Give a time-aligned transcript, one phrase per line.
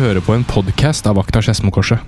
[0.00, 1.98] hører på en podkast av Akta Skedsmokorset.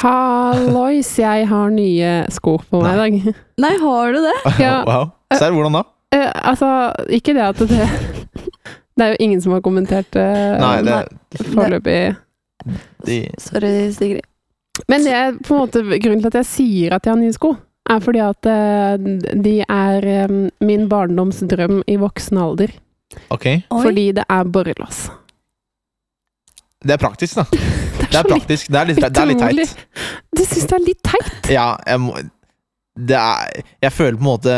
[0.00, 3.34] Hallois, jeg har nye sko på meg i dag.
[3.60, 4.36] Nei, har du det?
[4.64, 5.10] Ja, Wow.
[5.36, 5.82] Serr, hvordan da?
[6.16, 6.68] eh, altså,
[7.12, 7.86] ikke det at det
[9.00, 11.98] Det er jo ingen som har kommentert uh, Nei, det, foreløpig.
[13.06, 14.26] de, Sorry, Sigrid.
[14.90, 17.32] Men det er på en måte grunnen til at jeg sier at jeg har nye
[17.36, 17.54] sko,
[17.90, 19.06] er fordi at eh,
[19.40, 20.34] de er eh,
[20.66, 22.74] min barndoms drøm i voksen alder.
[23.30, 23.46] Ok.
[23.46, 23.82] Oi.
[23.82, 25.08] Fordi det er borrelås.
[26.80, 27.44] Det er praktisk, da.
[28.10, 28.70] Det er praktisk.
[28.72, 29.74] Det er litt, det er litt teit.
[30.34, 31.50] Du syns det er litt teit?
[31.52, 32.14] Ja, jeg må
[32.98, 34.54] Det er Jeg føler på en måte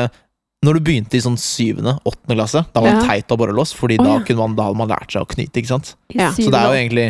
[0.65, 3.09] Når du begynte i sånn syvende, åttende klasse, da var det Ja.
[3.11, 4.23] teit å borrelås, Fordi da, ja.
[4.25, 5.91] kunne man, da hadde man lært seg å knyte, ikke sant?
[6.15, 6.31] Ja.
[6.33, 7.09] Så det er jo egentlig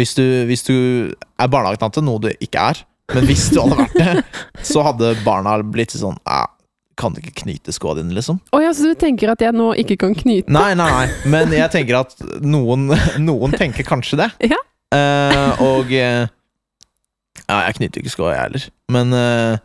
[0.00, 0.74] Hvis du, hvis du
[1.38, 2.80] er barnehagetante, noe du ikke er,
[3.14, 4.24] men hvis du hadde vært det,
[4.72, 6.40] så hadde barna blitt sånn "Æ,
[6.96, 8.38] Kan du ikke knyte skoa dine, liksom?
[8.54, 10.52] Å ja, så du tenker at jeg nå ikke kan knyte?
[10.54, 12.86] Nei, nei, nei, men jeg tenker at noen,
[13.28, 14.28] noen tenker kanskje det.
[14.52, 14.60] Ja.
[14.94, 16.26] Uh, og uh,
[17.48, 18.66] Ja, jeg knyter ikke skoa, jeg heller.
[18.94, 19.56] Men uh,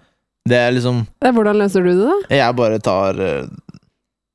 [0.50, 2.16] det er liksom Eh, Hvordan løser du det, da?
[2.34, 3.20] Jeg bare tar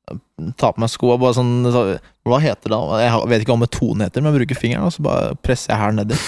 [0.05, 0.15] Ta
[0.61, 2.79] Tar på meg skoa, bare sånn så- Hva heter det?
[2.79, 2.99] da?
[3.03, 5.81] Jeg vet ikke hva metoden heter, men jeg bruker fingeren, og så bare presser jeg
[5.83, 6.19] her nedi.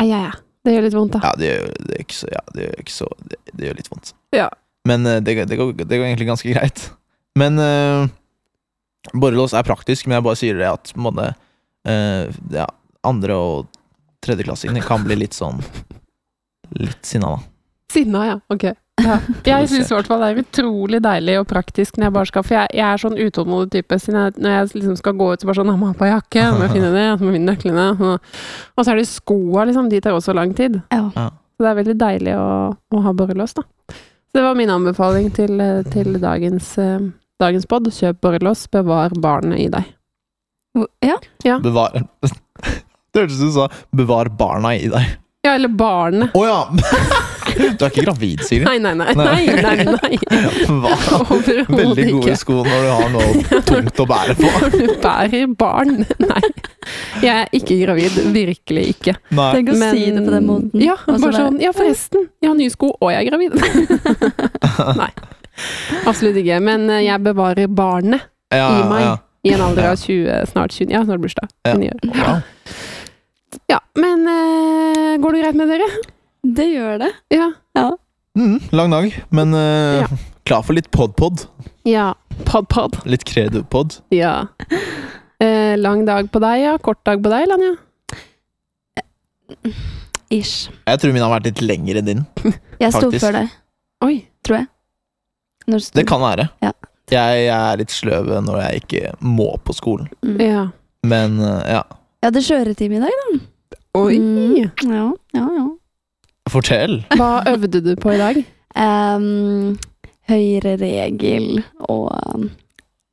[0.00, 0.32] Ei, ei, ei.
[0.64, 1.20] Det gjør litt vondt, da.
[1.24, 3.78] Ja, det gjør, det gjør ikke så, ja, det gjør ikke så det, det gjør
[3.78, 4.10] litt vondt.
[4.36, 4.48] Ja.
[4.90, 6.88] Men eh, det, det, går, det går egentlig ganske greit.
[7.38, 8.10] Men uh,
[9.14, 11.30] borrelås er praktisk, men jeg bare sier det at på en måte,
[11.88, 12.66] uh, ja,
[13.06, 13.70] andre- og
[14.24, 15.62] tredjeklassingene kan bli litt sånn
[16.76, 17.38] Litt sinna, da.
[17.90, 18.34] Sinna, ja.
[18.52, 18.68] Ok.
[19.00, 19.16] Ja.
[19.46, 22.44] Jeg syns i hvert fall det er utrolig deilig og praktisk når jeg bare skal
[22.46, 23.98] For jeg, jeg er sånn utålmodig type.
[23.98, 26.10] Siden jeg, når jeg liksom skal gå ut, så bare sånn Jeg må ha på
[26.10, 27.86] jakke, så må jeg finne det, jeg må finne nøklene.
[27.96, 28.30] Og,
[28.76, 29.90] og så er det skoa, liksom.
[29.90, 30.78] De tar også lang tid.
[30.94, 31.26] Ja.
[31.60, 33.66] Så det er veldig deilig å, å ha borrelås, da.
[34.30, 37.00] Så det var min anbefaling til, eh, til dagens, eh,
[37.40, 37.88] dagens pod.
[37.90, 39.84] Kjøp borrelås, bevar barnet i deg.
[41.42, 41.58] Ja.
[41.58, 41.90] Bevar
[43.10, 45.16] Det hørtes ut som du sa 'bevar barna i deg'.
[45.42, 46.30] Ja, eller barnet.
[46.36, 46.60] Å ja!
[47.60, 48.64] Du er ikke gravid, Siri?
[48.66, 49.12] Nei, nei, nei.
[49.14, 50.18] nei, nei, nei.
[50.66, 50.92] Hva?
[51.30, 52.36] Veldig gode ikke.
[52.40, 54.50] sko når du har noe tungt å bære på.
[54.64, 55.94] Når du bærer barn.
[56.24, 56.42] Nei.
[57.20, 58.16] Jeg er ikke gravid.
[58.34, 59.14] Virkelig ikke.
[59.36, 59.48] Nei.
[59.58, 60.84] Tenk å si det på den måten.
[60.84, 62.28] Ja, bare bare- sånn Ja, forresten.
[62.42, 63.52] Jeg har nye sko, og jeg er gravid.
[65.02, 65.10] Nei.
[66.08, 66.60] Absolutt ikke.
[66.64, 69.12] Men eh, jeg bevarer barnet Ja, i meg ja.
[69.44, 71.50] i en alder av 20, snart 20 Ja, snart bursdag.
[71.68, 71.74] Ja.
[71.76, 72.40] 29
[73.70, 75.88] Ja, men eh, går det greit med dere?
[76.42, 77.10] Det gjør det.
[77.34, 77.50] Ja.
[78.38, 80.06] Mm, lang dag, men uh, Ja.
[80.48, 81.44] klar for litt pod-pod.
[81.86, 82.12] Ja.
[82.48, 83.00] Pod-pod.
[83.08, 84.00] Litt kredo-pod.
[84.14, 84.46] Ja.
[85.40, 86.74] Eh, lang dag på deg, ja.
[86.82, 87.74] Kort dag på deg, Lanja.
[90.30, 90.70] Ish.
[90.86, 92.20] Jeg tror min har vært litt lengre enn din.
[92.82, 93.54] Jeg sto før deg,
[94.06, 94.14] Oi.
[94.46, 94.68] tror jeg.
[95.70, 96.48] Når Det kan være.
[96.64, 96.70] Ja.
[97.10, 100.06] Jeg, jeg er litt sløv når jeg ikke må på skolen.
[100.22, 100.36] Mm.
[100.40, 100.60] Ja.
[101.10, 101.80] Men uh, ja,
[102.22, 103.40] Jeg hadde kjøretime i dag, da.
[103.98, 104.14] Oi.
[104.22, 104.54] Mm.
[104.86, 105.02] Ja,
[105.34, 105.64] ja, ja.
[106.52, 107.00] Fortell.
[107.16, 108.42] Hva øvde du på i dag?
[108.78, 109.78] Um,
[110.30, 112.46] høyre regel og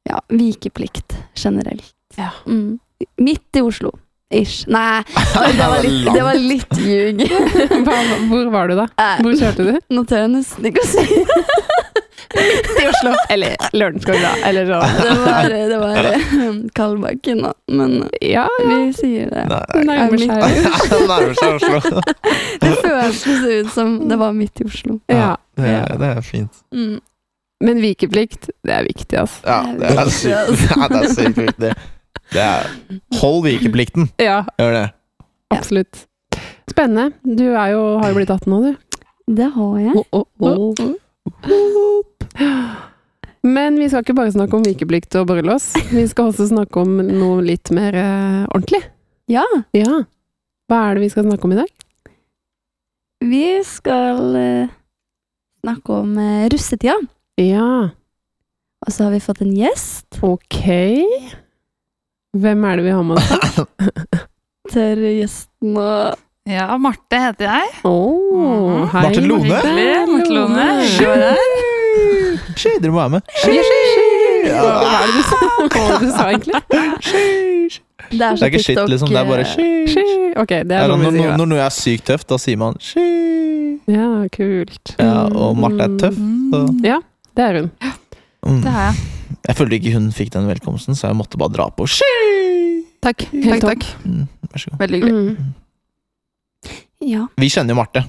[0.07, 1.93] ja, vikeplikt generelt.
[2.17, 2.31] Ja.
[2.45, 2.79] Mm.
[3.21, 3.93] Midt i Oslo.
[4.33, 4.65] Ish.
[4.67, 5.03] Nei,
[5.57, 7.21] det var litt, det var litt ljug.
[8.27, 8.87] Hvor var du da?
[8.99, 9.77] Eh, Hvor kjørte du?
[9.95, 11.05] Nå tør jeg nesten ikke å si
[12.37, 13.13] I Oslo.
[13.31, 14.33] Eller Lørenskog, da.
[14.49, 14.81] Eller så.
[14.83, 15.15] det.
[15.23, 16.09] Var, det var
[16.43, 17.53] um, Kalbakken, da.
[17.71, 19.45] Men Ja, vi sier det.
[19.47, 19.97] Nei, det nei.
[20.03, 22.03] nærmer seg nærmer seg Oslo.
[22.61, 24.99] Det føltes ut som det var midt i Oslo.
[25.07, 25.37] Ja.
[25.57, 26.59] Det, er- det er fint.
[26.75, 26.97] Mm.
[27.63, 29.39] Men vikeplikt, det er viktig, altså.
[29.47, 30.67] Ja, det sykt.
[30.75, 31.71] Ja, det er sykt viktig.
[32.33, 32.67] Det er
[33.21, 34.09] Hold vikeplikten.
[34.19, 34.85] Ja, Gjør det.
[35.53, 36.05] absolutt.
[36.69, 37.13] Spennende.
[37.23, 38.75] Du er jo, har jo blitt 18 nå, du.
[39.37, 39.93] Det har jeg.
[43.47, 45.71] Men vi skal ikke bare snakke om vikeplikt og borrelås.
[45.91, 48.83] Vi skal også snakke om noe litt mer eh, ordentlig.
[49.31, 49.45] Ja,
[49.75, 50.03] Ja.
[50.67, 51.69] Hva er det vi skal snakke om i dag?
[53.23, 54.69] vi skal eh,
[55.63, 56.95] snakke om uh, russetida.
[57.39, 57.89] Ja,
[58.85, 60.19] Og så har vi fått en gjest.
[60.21, 60.59] ok.
[62.35, 63.59] Hvem er det vi har med oss?
[64.73, 65.77] Til gjesten
[66.47, 67.71] Ja, Marte heter jeg.
[67.87, 69.61] Oh, hei, Marte Lone.
[70.11, 70.65] Marte Lone.
[72.57, 73.31] Sky, dere må være med.
[73.41, 74.05] Sky, sky, sky.
[74.47, 76.61] Hva hva er det du sa, hva var det du sa egentlig?
[77.03, 77.81] Sky.
[78.07, 79.11] Det er, Det er ikke shit, liksom.
[79.11, 79.67] Det er bare sky.
[79.91, 80.05] Sky.
[80.39, 82.77] Ok, det er når, vi sier når, når noe er sykt tøft, da sier man
[82.79, 83.07] sky.
[83.91, 84.95] Ja, kult.
[84.99, 86.17] Ja, og Marte er tøff.
[86.53, 86.63] Så.
[86.87, 87.01] Ja,
[87.37, 87.69] Det er hun.
[88.47, 88.61] Mm.
[88.63, 89.16] det har jeg.
[89.47, 92.83] Jeg følte ikke hun fikk den velkomsten, så jeg måtte bare dra på sky.
[93.03, 93.27] Takk.
[93.31, 94.05] Helt takk, takk.
[94.05, 94.79] Mm, vær så god.
[94.83, 95.35] Veldig hyggelig.
[95.37, 95.53] Mm.
[97.07, 97.27] Ja.
[97.39, 98.03] Vi kjenner jo Marte.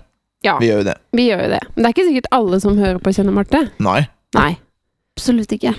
[0.47, 0.95] Ja, Vi gjør jo det.
[1.13, 1.61] vi gjør jo det.
[1.75, 3.63] Men det er ikke sikkert alle som hører på kjenner Marte.
[3.83, 4.01] Nei.
[4.39, 4.51] Nei.
[5.19, 5.75] Absolutt ikke.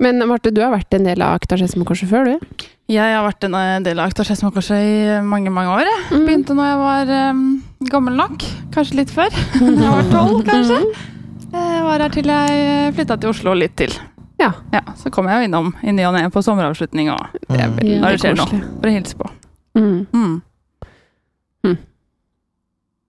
[0.00, 2.66] Men Marte, du har vært en del av Akta Skedsmokorset før, du?
[2.90, 5.90] Jeg har vært en eh, del av Akta Skedsmokorset i mange mange år.
[6.08, 6.24] Mm.
[6.24, 7.42] Begynte når jeg var um,
[7.92, 8.46] gammel nok.
[8.74, 9.28] Kanskje litt før.
[9.60, 10.80] Når jeg var tolv, kanskje.
[11.50, 13.92] Jeg var her til jeg flytta til Oslo litt til.
[14.40, 14.80] Ja.
[14.96, 17.76] Så kom jeg jo innom i ny og ne på sommeravslutning og Det er Mm.
[17.76, 18.60] veldig når det skjer noe.
[18.80, 19.30] for å hilse på.
[19.76, 20.06] Mm.
[20.12, 21.78] Mm.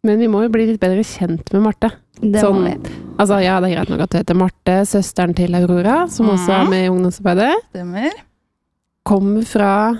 [0.04, 1.92] Men vi må jo bli litt bedre kjent med Marte.
[2.20, 2.94] Det Sånn- må vi.
[3.20, 6.50] Altså, ja, det er greit nok at du heter Marte, søsteren til Aurora, som også
[6.50, 6.70] er Mhm.
[6.72, 7.54] med i ungdomsarbeidet.
[7.70, 8.10] Stemmer.
[9.06, 10.00] Kommer fra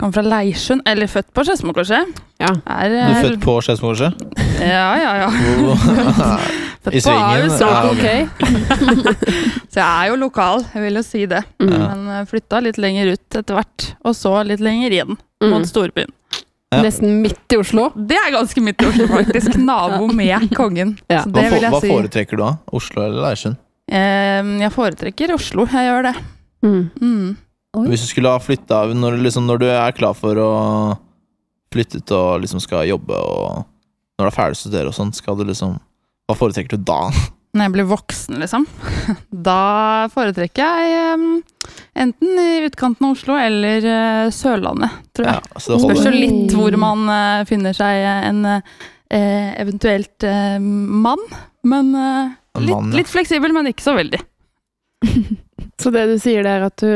[0.00, 2.20] Kom fra Leirsund, eller født på Skedsmokorset.
[2.40, 2.48] Ja.
[2.66, 4.22] Er, Du eh, er født på Skedsmokorset?
[4.62, 5.28] Ja, ja, ja.
[6.82, 7.22] Født I på svingen.
[7.22, 7.82] Ahus, Så Ja.
[7.92, 8.06] ok.
[9.72, 11.42] Så jeg er jo lokal, jeg vil jo si det.
[11.62, 11.70] Mm.
[11.76, 11.90] Ja.
[11.94, 15.68] Men flytta litt lenger ut etter hvert, og så litt lenger inn, mot Mm.
[15.68, 16.10] storbyen.
[16.72, 16.80] Ja.
[16.82, 17.90] Nesten midt i Oslo.
[17.94, 19.56] Det er ganske midt i Oslo, faktisk.
[19.68, 20.96] Nabo med kongen.
[21.08, 21.22] Ja.
[21.22, 21.92] Så Hva, det for, vil hva jeg si.
[21.92, 22.50] foretrekker du da?
[22.72, 23.56] Oslo eller Leirsund?
[23.92, 26.14] Eh, jeg foretrekker Oslo, jeg gjør det.
[26.64, 26.90] Mm.
[27.02, 27.36] Mm.
[27.72, 27.86] Oi.
[27.88, 30.48] Hvis du skulle ha flytta når, liksom, når du er klar for å
[31.72, 33.62] flytte ut og liksom skal jobbe, og
[34.18, 35.78] når du er ferdig å studere og sånn, skal du liksom
[36.28, 37.06] Hva foretrekker du da?
[37.56, 38.66] Når jeg blir voksen, liksom.
[39.48, 41.26] Da foretrekker jeg em,
[42.04, 45.40] enten i utkanten av Oslo eller eh, Sørlandet, tror jeg.
[45.40, 51.20] Ja, det Spørs jo litt hvor man eh, finner seg en eh, eventuelt eh, mann.
[51.68, 51.92] Men
[52.56, 54.20] litt, litt fleksibel, men ikke så veldig.
[55.82, 56.90] Så det du sier, det er at du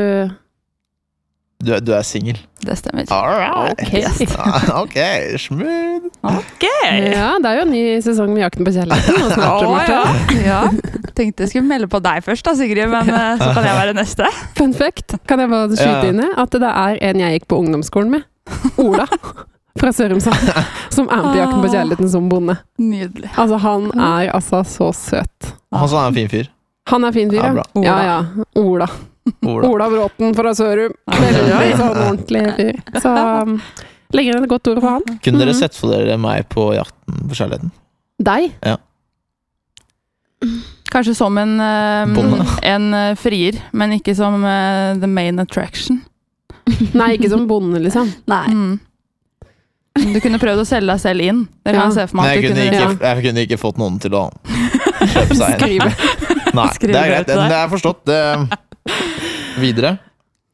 [1.57, 2.37] Du, du er singel.
[2.61, 3.07] Det stemmer.
[3.09, 3.79] All right.
[3.81, 4.27] Ok.
[4.83, 4.97] ok,
[5.41, 6.05] smooth.
[6.21, 6.65] Ok!
[6.85, 9.17] Ja, det er jo en ny sesong med Jakten på kjærligheten.
[9.33, 10.03] snart, Å, ja.
[10.45, 10.59] ja.
[11.17, 13.95] Tenkte jeg skulle melde på deg først, da, Sigrid, men eh, så kan jeg være
[13.97, 14.29] neste.
[14.59, 16.11] Fun fact, kan jeg bare skyte Ja.
[16.13, 16.29] inn det?
[16.45, 18.27] At det er en jeg gikk på ungdomsskolen med.
[18.85, 19.07] Ola.
[19.77, 20.53] Fra Sørumsand.
[20.93, 22.55] Som er med på Jakten på kjærligheten som bonde.
[22.81, 23.33] Nydelig.
[23.33, 25.51] Altså, han er altså så søt.
[25.73, 26.53] Han er en fin fyr.
[26.93, 27.53] Han er fin fyr, Ja, ja.
[27.57, 27.83] bra.
[27.83, 28.17] Ja, ja.
[28.61, 28.87] Ola.
[29.45, 29.67] Ola.
[29.69, 30.93] Ola Bråten fra Sørum.
[31.07, 32.81] Veldig sånn ordentlig fyr.
[33.03, 33.13] Så
[33.43, 33.57] um,
[34.15, 35.19] legger inn et godt ord for han.
[35.23, 35.59] Kunne dere Mhm.
[35.59, 37.71] sett for dere meg på Jakten på kjærligheten?
[38.23, 38.51] Deg.
[40.91, 42.07] Kanskje som en, eh,
[42.71, 46.01] en eh, frier, men ikke som eh, the main attraction.
[46.93, 48.09] Nei, ikke som bonde, liksom.
[48.27, 48.45] Nei.
[48.47, 48.79] Mm.
[50.13, 51.39] Du kunne prøvd å selge deg selv inn.
[51.65, 51.85] Det kan Ja.
[51.89, 52.23] jeg se for meg.
[52.23, 54.23] Nei, at jeg du kunne, kunne, ikke, jeg kunne ikke fått noen til å
[55.01, 55.59] kjøpe seg inn.
[55.59, 55.89] Skrive.
[56.53, 57.27] Nei, Skrive det er greit.
[57.27, 58.05] Det er forstått.
[58.05, 58.59] Det...
[59.61, 59.97] Videre.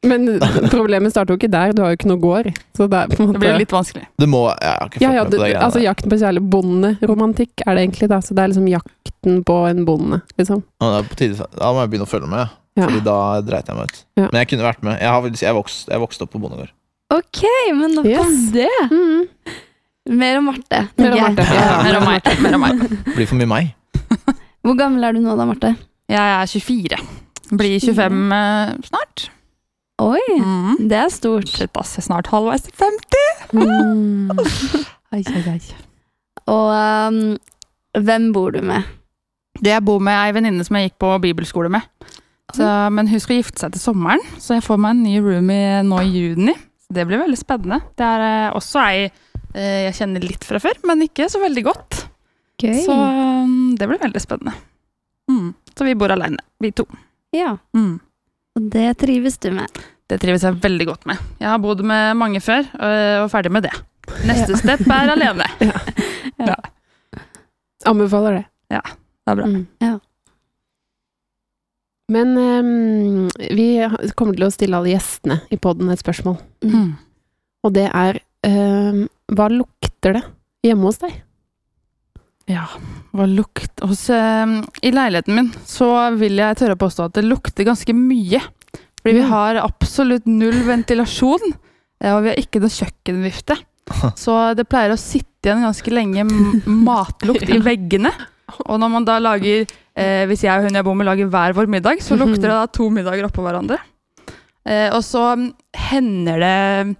[0.04, 0.26] Men
[0.68, 1.72] problemet starter jo ikke der.
[1.76, 2.50] Du har jo ikke noe gård.
[2.76, 4.04] Så det er på en Det blir litt vanskelig.
[4.20, 5.80] Du må fått ja, ja, du, altså.
[5.84, 6.50] Jakten på kjærlighet.
[6.52, 8.20] Bonderomantikk er det egentlig, da.
[8.20, 10.60] Så det er liksom jakten på en bonde, liksom.
[10.60, 12.88] Å, det er på tide, da må jeg begynne å følge med, Ja.
[12.90, 13.16] Fordi da
[13.46, 13.98] dreit jeg meg ut.
[14.18, 14.28] Ja.
[14.28, 14.96] Men jeg kunne vært med.
[15.00, 16.72] Jeg, har, jeg, vokste, jeg vokste opp på bondegård.
[17.14, 17.42] Ok,
[17.78, 18.46] men nok om Yes.
[18.56, 18.70] det.
[18.90, 19.28] Mm.
[20.20, 20.80] Mer om Marte.
[20.98, 21.20] Mer om.
[21.22, 21.46] Marte.
[21.54, 22.32] Ja, Mer om meg.
[22.44, 22.82] Mer om meg.
[23.14, 23.70] Blir for mye meg.
[24.66, 25.76] Hvor gammel er du nå da, Marte?
[26.12, 27.00] Jeg er 24.
[27.60, 29.28] Blir 25 eh, snart.
[30.02, 30.88] Oi, Mm.
[30.90, 31.48] det er stort.
[31.48, 31.94] Shit, ass.
[31.96, 33.54] Jeg er snart halvveis til 50.
[33.54, 34.30] Mm.
[35.14, 35.60] Ai, ai, ai.
[36.50, 37.38] Og um,
[38.02, 38.88] hvem bor du med?
[39.62, 41.86] Det jeg bor med ei venninne som jeg gikk på bibelskole med.
[42.54, 45.84] Så, men hun skal gifte seg til sommeren, så jeg får meg en ny roomie
[45.86, 46.56] nå i juni.
[46.84, 47.80] Så det blir veldig spennende.
[47.98, 51.64] Det er eh, også ei eh, jeg kjenner litt fra før, men ikke så veldig
[51.70, 52.02] godt.
[52.62, 52.76] Gøy.
[52.86, 54.58] Så um, det blir veldig spennende.
[55.30, 55.54] Mm.
[55.78, 56.86] Så vi bor alene, vi to.
[57.33, 57.99] Ja, Mm.
[58.56, 59.68] og det trives du med.
[60.09, 61.18] Det trives jeg veldig godt med.
[61.40, 63.71] Jeg har bodd med mange før, og er ferdig med det.
[64.28, 65.47] Neste step er alene.
[67.85, 68.45] Anbefaler det.
[68.71, 68.81] Ja,
[69.25, 69.45] Det er bra.
[69.47, 69.68] Mm.
[69.83, 69.94] Ja.
[72.13, 73.68] Men um, vi
[74.19, 76.37] kommer til å stille alle gjestene i poden et spørsmål.
[76.68, 76.94] Mm.
[77.63, 80.23] Og det er um, Hva lukter det
[80.68, 81.16] hjemme hos deg?
[82.52, 82.66] Ja,
[83.16, 87.23] hva lukt hos, eh, I leiligheten min så vil jeg tørre å påstå at det
[87.28, 88.42] lukter ganske mye.
[89.04, 91.54] Fordi vi har absolutt null ventilasjon,
[92.02, 93.57] eh, og vi har ikke noe kjøkkenvifte.
[94.19, 96.23] Så det pleier å sitte igjen ganske lenge
[96.88, 98.12] matlukt i veggene.
[98.68, 101.56] Og når man da lager eh, Hvis jeg og hun jeg bor med lager hver
[101.57, 103.80] vår middag, så lukter det da to middager oppå hverandre.
[104.64, 105.50] Eh, og så mm,
[105.90, 106.95] hender det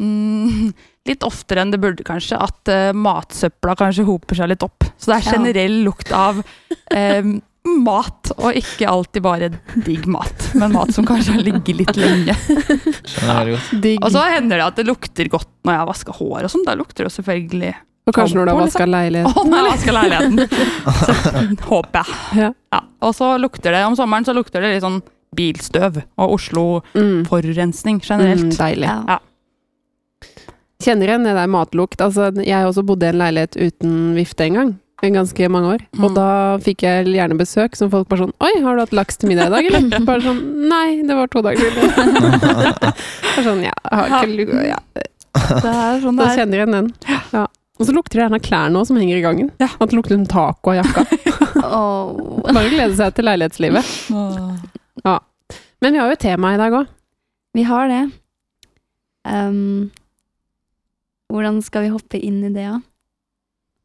[0.00, 0.72] mm,
[1.08, 4.84] litt oftere enn det burde, kanskje, at uh, matsøpla kanskje hoper seg litt opp.
[4.96, 5.32] Så det er Ja.
[5.38, 6.42] generell lukt av
[6.94, 7.22] eh,
[7.82, 9.48] mat, og ikke alltid bare
[9.86, 12.34] digg mat, men mat som kanskje har ligget litt lenge.
[13.06, 13.72] Skjønner jeg godt.
[13.82, 13.98] Digg.
[14.02, 16.64] Og så hender det at det lukter godt når jeg har vaska hår og sånn.
[16.66, 17.72] Da lukter det jo selvfølgelig
[18.10, 19.50] Og kanskje når du har vaska Å, leiligheten.
[19.50, 20.38] når jeg vasker leiligheten!
[21.02, 22.16] Så, håper jeg.
[22.42, 22.48] Ja.
[22.74, 22.80] Ja.
[23.06, 25.02] Og så lukter det om sommeren så lukter det litt sånn
[25.34, 26.34] bilstøv og Mm.
[26.36, 28.58] Oslo-forurensning Mm, generelt.
[28.58, 28.90] deilig.
[28.90, 29.18] Ja.
[30.82, 32.00] Kjenner igjen det der matlukt.
[32.02, 34.72] Altså, jeg også bodde i en leilighet uten vifte en gang.
[35.02, 35.80] ganske mange år.
[35.98, 36.14] Og Mm.
[36.14, 36.26] da
[36.62, 39.48] fikk jeg gjerne besøk som folk bare sånn Oi, har du hatt laks til middag
[39.48, 40.04] i dag, eller?
[40.10, 40.38] Bare sånn
[40.70, 41.90] Nei, det var to dager siden.
[43.34, 44.68] Bare sånn, ja, jeg har ikke lukket.
[44.68, 44.78] ja.
[45.34, 46.36] Det er sånn det er.
[46.38, 46.92] kjenner jeg den.
[47.32, 47.46] Ja.
[47.80, 49.50] Og så lukter det gjerne av klærne òg, som henger i gangen.
[49.58, 49.68] Ja.
[49.80, 51.02] At det lukter en taco av jakka.
[51.66, 52.42] oh.
[52.46, 53.90] Bare glede seg til leilighetslivet.
[55.02, 55.16] Ja.
[55.82, 56.86] Men vi har jo et tema i dag òg.
[57.58, 58.02] Vi har det.
[59.26, 59.90] Ehm,
[61.32, 62.80] hvordan skal vi hoppe inn i det, da?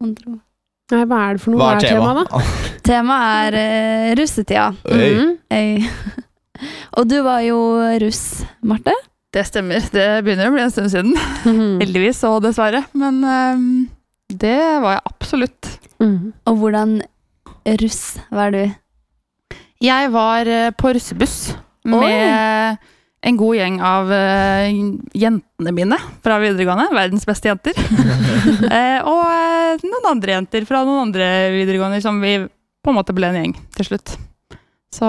[0.04, 1.60] Nei, hva er det for noe?
[1.62, 2.42] Hva er temaet, da?
[2.88, 3.58] temaet?
[3.58, 4.70] Er uh, russetida.
[4.92, 5.12] Oi.
[5.18, 5.88] -hmm.
[6.98, 7.58] Og du var jo
[8.02, 8.94] russ, Marte.
[9.34, 9.84] Det stemmer.
[9.92, 11.14] Det begynner å bli en stund siden.
[11.46, 11.80] Mhm.
[11.84, 12.86] Heldigvis og dessverre.
[12.98, 13.68] Men ehm,
[14.32, 15.80] det var jeg absolutt.
[16.00, 16.34] Mm.
[16.46, 17.02] Og hvordan
[17.82, 18.64] russ var du?
[19.84, 21.54] Jeg var eh, på russebuss
[21.86, 22.00] Oi.
[22.02, 22.78] med
[23.26, 24.68] en god gjeng av uh,
[25.18, 26.86] jentene mine fra videregående.
[26.94, 27.74] Verdens beste jenter.
[27.78, 33.16] uh, og eh, noen andre jenter fra noen andre videregående som vi på en måte
[33.18, 34.14] ble en gjeng til slutt.
[34.94, 35.08] Så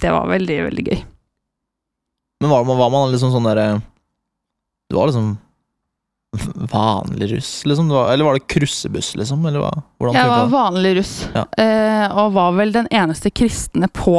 [0.00, 0.98] det var veldig, veldig gøy.
[2.40, 3.68] Men var, man- var man liksom sånn derre
[4.88, 5.36] Du var liksom
[6.72, 7.88] vanlig russ, liksom?
[7.92, 9.44] Var, eller var det krussebuss, liksom?
[9.46, 9.70] Eller hva?
[10.00, 11.42] Hvordan Jeg var vanlig russ, Ja.
[11.58, 14.14] uh, og var vel den eneste kristne på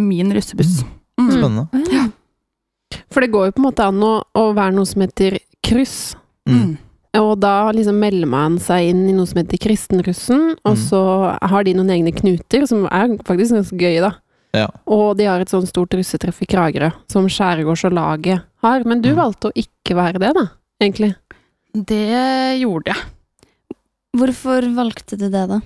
[0.00, 0.80] min russebuss.
[1.20, 1.30] Mm.
[1.30, 1.84] Spennende.
[1.92, 2.06] Ja.
[3.10, 6.14] For det går jo på en måte an å, å være noe som heter kryss.
[6.48, 6.76] Mm.
[7.20, 10.82] Og da liksom melder man seg inn i noe som heter Kristenrussen, og Mm.
[10.88, 11.00] så
[11.42, 14.12] har de noen egne knuter, som er faktisk ganske gøye, da.
[14.54, 14.68] Ja.
[14.86, 18.82] Og de har et sånn stort russetreff i Kragerø, som Skjærgårds og laget har.
[18.84, 19.16] Men du Mm.
[19.16, 20.48] valgte å ikke være det, da,
[20.80, 21.14] egentlig.
[21.74, 22.96] Det gjorde jeg.
[24.16, 25.60] Hvorfor valgte du det, da?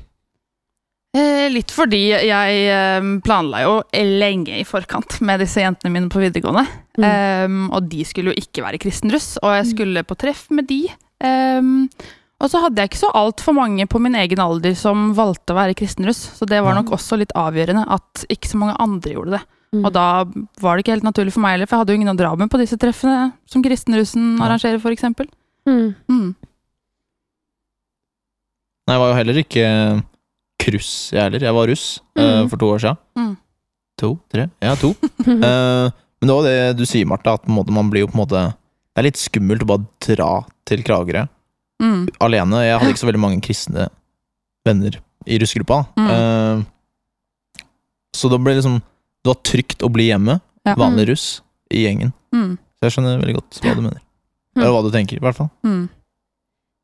[1.14, 6.18] Eh, litt fordi jeg eh, planla jo lenge i forkant med disse jentene mine på
[6.22, 6.64] videregående.
[6.98, 7.06] Mm.
[7.06, 10.82] Um, og de skulle jo ikke være kristenruss, og jeg skulle på treff med de.
[11.22, 11.86] Um,
[12.42, 15.58] og så hadde jeg ikke så altfor mange på min egen alder som valgte å
[15.58, 19.36] være kristenruss, så det var nok også litt avgjørende at ikke så mange andre gjorde
[19.36, 19.42] det.
[19.74, 19.84] Mm.
[19.84, 20.06] Og da
[20.62, 22.32] var det ikke helt naturlig for meg heller, for jeg hadde jo ingen å dra
[22.38, 25.30] med på disse treffene som kristenrussen arrangerer, for eksempel.
[25.66, 25.94] Mm.
[26.10, 26.34] Mm.
[28.84, 29.68] Nei, jeg var jo heller ikke
[30.64, 31.44] cruise, jeg heller.
[31.44, 31.84] Jeg var russ
[32.16, 32.48] eh, Mm.
[32.50, 32.98] for to år siden.
[33.20, 33.36] Mm.
[34.00, 34.10] To?
[34.32, 34.48] Tre?
[34.64, 34.94] Ja, to.
[35.28, 35.90] Eh,
[36.24, 38.40] men det var det du sier, Martha, at man blir jo på en måte
[38.94, 40.30] Det er litt skummelt å bare dra
[40.66, 41.26] til Kragerø
[41.82, 42.06] Mm.
[42.22, 42.60] alene.
[42.64, 43.88] Jeg hadde ikke så veldig mange kristne
[44.64, 44.94] venner
[45.26, 45.80] i russegruppa.
[45.98, 46.10] Mm.
[46.14, 46.62] Eh,
[48.14, 48.78] så det ble liksom
[49.24, 50.74] Det var trygt å bli hjemme, Ja.
[50.76, 51.40] vanlig russ,
[51.72, 52.12] i gjengen.
[52.32, 52.58] Mm.
[52.76, 54.00] Så jeg skjønner veldig godt hva du mener.
[54.56, 55.50] Eller hva du tenker, i hvert fall.
[55.64, 55.88] Mm.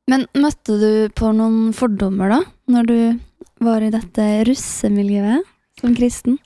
[0.08, 2.40] Men møtte du på noen fordommer, da?
[2.68, 3.20] Når du
[3.60, 5.44] var i dette russemiljøet
[5.80, 6.38] som kristen?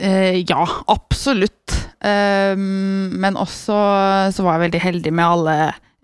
[0.00, 1.74] Eh, ja, absolutt.
[2.02, 3.76] Eh, men også
[4.32, 5.56] så var jeg veldig heldig med alle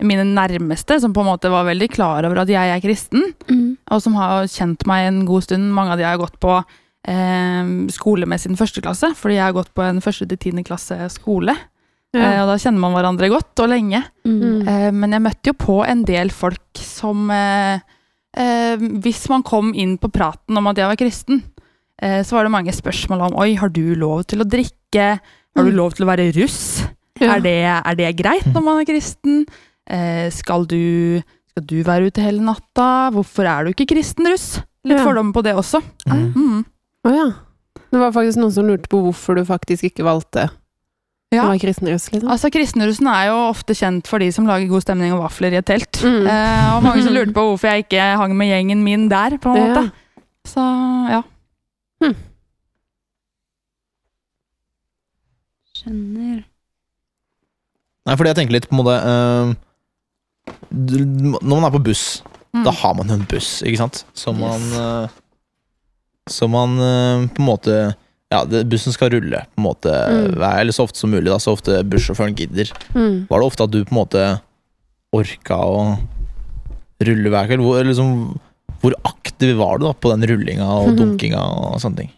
[0.05, 3.77] mine nærmeste, som på en måte var veldig klar over at jeg er kristen, Mm.
[3.91, 5.73] og som har kjent meg en god stund.
[5.73, 6.53] Mange av de har gått på
[7.07, 10.63] eh, skole med sin første klasse, fordi jeg har gått på en første til tiende
[10.63, 11.51] klasse skole.
[12.13, 12.43] Eh, Ja.
[12.43, 14.03] og da kjenner man hverandre godt og lenge.
[14.25, 14.39] Mm.
[14.41, 14.67] Mm.
[14.67, 17.79] Eh, men jeg møtte jo på en del folk som eh, eh,
[19.03, 21.41] Hvis man kom inn på praten om at jeg var kristen,
[22.01, 25.19] eh, så var det mange spørsmål om Oi, har du lov til å drikke?
[25.55, 25.75] Har du Mm.
[25.75, 26.83] lov til å være russ?
[27.19, 27.35] Ja.
[27.35, 29.45] Er, det, er det greit når man er kristen?
[29.89, 31.19] Eh, skal, du,
[31.51, 33.09] skal du være ute hele natta?
[33.11, 34.61] Hvorfor er du ikke kristen russ?
[34.87, 35.03] Litt Ja.
[35.03, 35.81] fordommer på det også.
[36.07, 36.31] Mm.
[36.35, 36.65] Mm.
[37.03, 37.25] Oh, ja.
[37.91, 40.49] Det var faktisk noen som lurte på hvorfor du faktisk ikke valgte
[41.29, 41.43] Ja.
[41.45, 42.29] Som er kristenruss, liksom.
[42.33, 45.59] Altså, Kristenrussen er jo ofte kjent for de som lager god stemning og vafler i
[45.59, 45.99] et telt.
[46.01, 46.25] Mm.
[46.25, 49.37] Eh, og mange som lurte på hvorfor jeg ikke hang med gjengen min der.
[49.37, 49.83] på en måte.
[49.91, 50.23] Ja.
[50.49, 50.63] Så
[51.13, 51.21] ja.
[55.79, 56.41] Skjønner.
[58.09, 59.51] Nei, fordi jeg tenker litt på en måte uh,
[60.73, 62.07] Når man er på buss,
[62.49, 62.63] Mm.
[62.65, 63.99] da har man jo en buss, ikke sant?
[64.17, 65.11] Som man uh,
[66.25, 67.75] Som man uh, på en måte
[68.29, 69.89] Ja, det, bussen skal rulle, på en måte.
[69.89, 70.35] Mm.
[70.37, 72.69] Eller så ofte som mulig, da, så ofte bussjåføren gidder.
[72.93, 73.25] Mm.
[73.29, 74.25] Var det ofte at du på en måte
[75.17, 75.79] orka å
[77.01, 77.63] rulle hver kveld?
[77.65, 78.13] Hvor, eller liksom,
[78.83, 80.99] hvor aktiv var du da på den rullinga og Mhm.
[81.01, 82.11] dunkinga og sånne ting?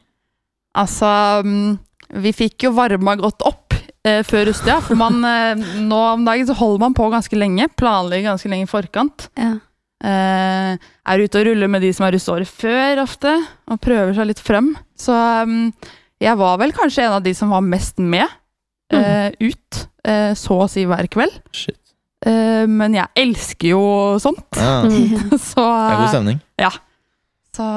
[0.76, 1.80] Altså, mm,
[2.24, 6.48] vi fikk jo varma godt opp eh, før russetida, for man, eh, nå om dagen
[6.48, 7.68] så holder man på ganske lenge.
[7.78, 9.30] Planlegger ganske lenge i forkant.
[9.38, 9.60] Ja.
[10.02, 13.34] Eh, er ute og ruller med de som er russ året før ofte,
[13.70, 14.74] og prøver seg litt frem.
[14.98, 15.70] Så um,
[16.22, 18.26] jeg var vel kanskje en av de som var mest med
[18.94, 21.38] eh, ut, uh, så å si hver kveld.
[21.54, 21.78] Shit.
[22.26, 23.84] Eh, men jeg elsker jo
[24.22, 24.46] sånt.
[24.58, 25.38] Ja, det.
[25.42, 26.42] Så, er god stemning.
[27.52, 27.68] så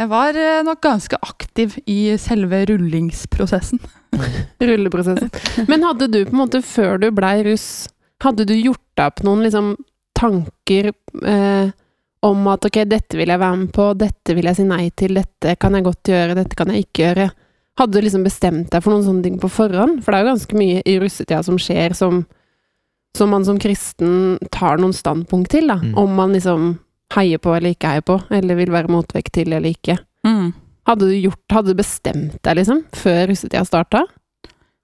[0.00, 3.82] jeg var nok ganske aktiv i selve rullingsprosessen.
[4.70, 5.30] Rulleprosessen.
[5.70, 7.86] Men hadde du på en måte, før du blei russ,
[8.22, 9.74] hadde du gjort deg opp noen liksom
[10.20, 10.90] tanker
[11.26, 11.70] eh,
[12.20, 15.16] om at ok, dette vil jeg være med på, dette vil jeg si nei til,
[15.16, 17.30] dette kan jeg godt gjøre, dette kan jeg ikke gjøre.
[17.80, 20.02] Hadde du liksom bestemt deg for noen sånne ting på forhånd?
[20.04, 22.24] For det er jo ganske mye i russetida som skjer som,
[23.16, 25.78] som man som kristen tar noen standpunkt til, da.
[25.80, 25.94] Mm.
[26.02, 26.74] Om man liksom
[27.16, 29.96] heier på eller ikke heier på, eller vil være motvekt til eller ikke.
[30.28, 30.52] Mm.
[30.90, 34.04] Hadde du gjort, hadde du bestemt deg, liksom, før russetida starta?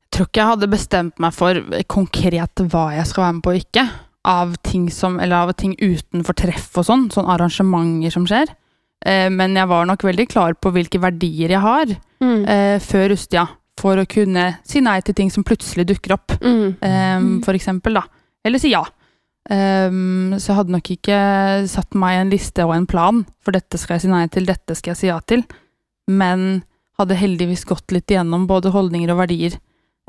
[0.06, 1.60] Jeg tror ikke jeg hadde bestemt meg for
[1.92, 3.84] konkret hva jeg skal være med på og ikke.
[4.26, 8.49] Av ting, som, eller av ting utenfor treff og sånn, sånn arrangementer som skjer.
[9.06, 11.87] Eh, men jeg var nok veldig klar på hvilke verdier jeg har
[12.21, 12.49] Mm.
[12.49, 13.47] eh, før Rustia.
[13.78, 16.76] For å kunne si nei til ting som plutselig dukker opp, Mm.
[16.83, 17.45] eh, Mm.
[17.45, 18.02] for eksempel, da.
[18.45, 18.83] Eller si ja.
[19.49, 23.78] Um, så jeg hadde nok ikke satt meg en liste og en plan, for dette
[23.78, 25.45] skal jeg si nei til, dette skal jeg si ja til.
[26.09, 26.64] Men
[26.99, 29.59] hadde heldigvis gått litt igjennom både holdninger og verdier.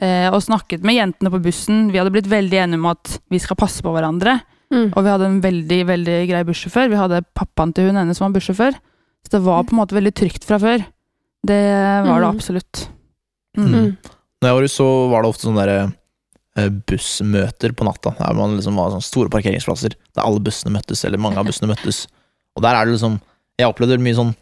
[0.01, 1.87] Eh, og snakket med jentene på bussen.
[1.91, 4.35] Vi hadde blitt veldig enige om at vi skal passe på hverandre.
[4.73, 4.91] Mm.
[4.93, 6.89] Og vi hadde en veldig veldig grei bussjåfør.
[6.91, 8.75] Vi hadde pappaen til hun ene som var bussjåfør.
[9.25, 10.83] Så det var på en måte veldig trygt fra før.
[11.47, 11.61] Det
[12.05, 12.35] var det Mm.
[12.35, 12.89] absolutt.
[13.57, 13.67] Mm.
[13.73, 13.97] Mm.
[14.41, 15.93] Når jeg var russ, så var det ofte sånne der,
[16.57, 18.13] eh, bussmøter på natta.
[18.19, 21.69] Der man liksom var sånne store parkeringsplasser der alle bussene møttes, eller mange av bussene
[21.73, 22.05] møttes.
[22.55, 23.19] Og der er det liksom
[23.59, 24.35] Jeg opplevde mye sånn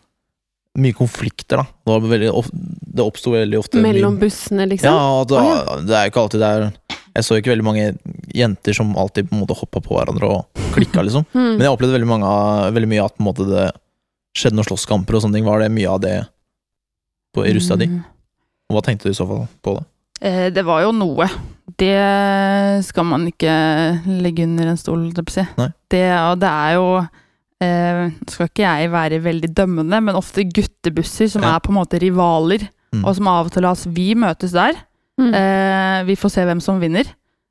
[0.76, 1.64] Mye konflikter, da.
[1.64, 4.92] Det, var veldig of, det oppsto veldig ofte Mellom mye, bussene, liksom?
[4.92, 6.66] Ja, da, ja, det er jo ikke alltid det er
[7.16, 7.86] Jeg så ikke veldig mange
[8.36, 11.28] jenter som alltid på en måte hoppa på hverandre og klikka, liksom.
[11.36, 11.58] Mm.
[11.58, 12.36] Men jeg opplevde veldig, mange,
[12.76, 13.66] veldig mye at på en måte det
[14.36, 15.48] skjedde noen slåsskamper og sånne ting.
[15.48, 16.16] Var det mye av det
[17.36, 17.88] på, i russa di?
[17.92, 18.02] Mm.
[18.68, 19.86] Og hva tenkte du i så fall på det?
[20.26, 21.28] Eh, det var jo noe.
[21.80, 23.54] Det skal man ikke
[24.24, 25.70] legge under en stol, holdt jeg på å si.
[25.92, 26.88] Det, og det er jo
[27.62, 31.56] eh, Skal ikke jeg være veldig dømmende, men ofte guttebusser som Ja.
[31.56, 33.04] er på en måte rivaler, Mm.
[33.06, 34.74] og som av og til altså, Vi møtes der.
[35.20, 35.34] Mm.
[35.34, 37.04] Eh, vi får se hvem som vinner.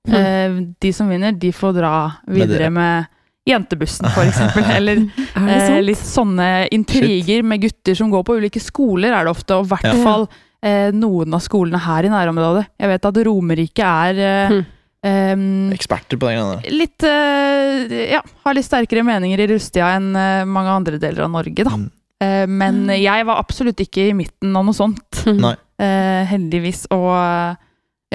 [0.08, 0.14] Mm.
[0.14, 3.06] Eh, de som vinner, de får dra videre med
[3.46, 4.64] jentebussen, for eksempel.
[4.76, 4.96] Eller
[5.36, 9.56] Er eh, litt sånne intriger med gutter som går på ulike skoler, er det ofte.
[9.58, 10.02] Og i hvert Ja.
[10.02, 10.28] fall
[10.62, 12.66] eh, noen av skolene her i nærområdet.
[12.80, 14.66] Jeg vet at Romerike er eh, Mm.
[15.04, 16.78] Em, Eksperter på den greia der.
[16.80, 21.34] litt uh, Ja, har litt sterkere meninger i rusttida enn uh, mange andre deler av
[21.34, 21.76] Norge, da.
[21.76, 21.90] Mm.
[22.24, 25.24] Uh, men jeg var absolutt ikke i midten av noe sånt.
[25.28, 25.42] Mm.
[25.48, 25.56] Nei.
[25.82, 26.86] Eh, heldigvis.
[26.94, 27.10] Og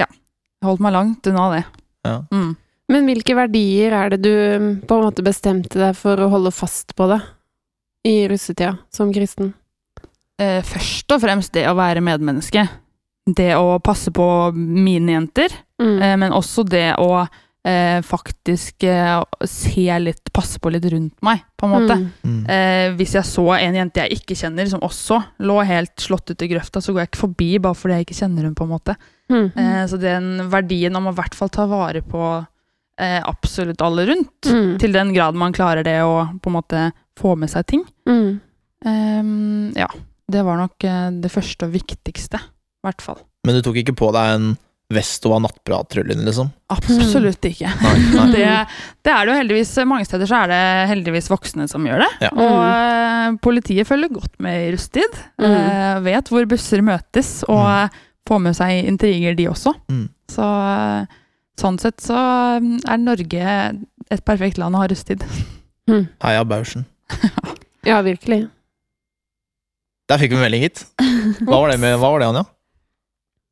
[0.00, 0.08] ja,
[0.64, 1.62] holdt meg langt unna det.
[2.08, 2.16] Ja.
[2.32, 2.54] Mm.
[2.90, 6.52] Men hvilke verdier er det du mm, på en måte bestemte deg for å holde
[6.54, 7.20] fast på det
[8.08, 9.52] i russetida som kristen?
[10.40, 12.64] Eh, først og fremst det å være medmenneske.
[13.30, 14.26] Det å passe på
[14.56, 16.02] mine jenter, Mm.
[16.02, 17.22] eh, men også det å
[17.64, 21.96] eh, faktisk eh, se litt, passe på litt rundt meg, på en måte.
[21.96, 22.10] Mm.
[22.24, 22.42] Mm.
[22.52, 26.42] Eh, hvis jeg så en jente jeg ikke kjenner, som også lå helt slått ut
[26.46, 28.72] i grøfta, så går jeg ikke forbi bare fordi jeg ikke kjenner hun på en
[28.76, 28.96] måte.
[29.32, 29.50] Mm.
[29.56, 32.22] Eh, så den verdien om å i hvert fall ta vare på
[33.00, 34.78] eh, absolutt alle rundt, Mm.
[34.80, 36.86] til den grad man klarer det å på en måte
[37.20, 37.84] få med seg ting.
[38.08, 38.40] Mm.
[38.86, 39.88] Ehm, ja,
[40.30, 43.20] det var nok eh, det første og viktigste, i hvert fall.
[43.44, 44.50] Men du tok ikke på deg en
[44.90, 46.48] vest av var nattprattrullen, liksom?
[46.74, 47.70] Absolutt ikke.
[47.82, 48.26] Nei, nei.
[48.34, 48.46] Det,
[49.06, 52.10] det er det jo heldigvis Mange steder så er det heldigvis voksne som gjør det.
[52.26, 52.30] Ja.
[52.34, 53.38] Og mm.
[53.44, 55.18] politiet følger godt med i rusttid.
[55.38, 55.46] Mm.
[55.54, 57.98] eh, vet hvor busser møtes, og Mm.
[58.28, 59.72] får med seg intriger, de også.
[59.90, 60.04] Mm.
[60.30, 61.16] Så eh,
[61.60, 62.18] sånn sett så
[62.58, 63.56] eh, er Norge
[64.10, 65.22] et perfekt land å ha rusttid.
[65.90, 66.08] Mm.
[66.22, 66.86] Heia Bausen.
[67.86, 68.44] Ja, virkelig.
[70.10, 70.82] Der fikk vi melding hit.
[71.46, 72.42] Hva var det, med, hva var det Anja?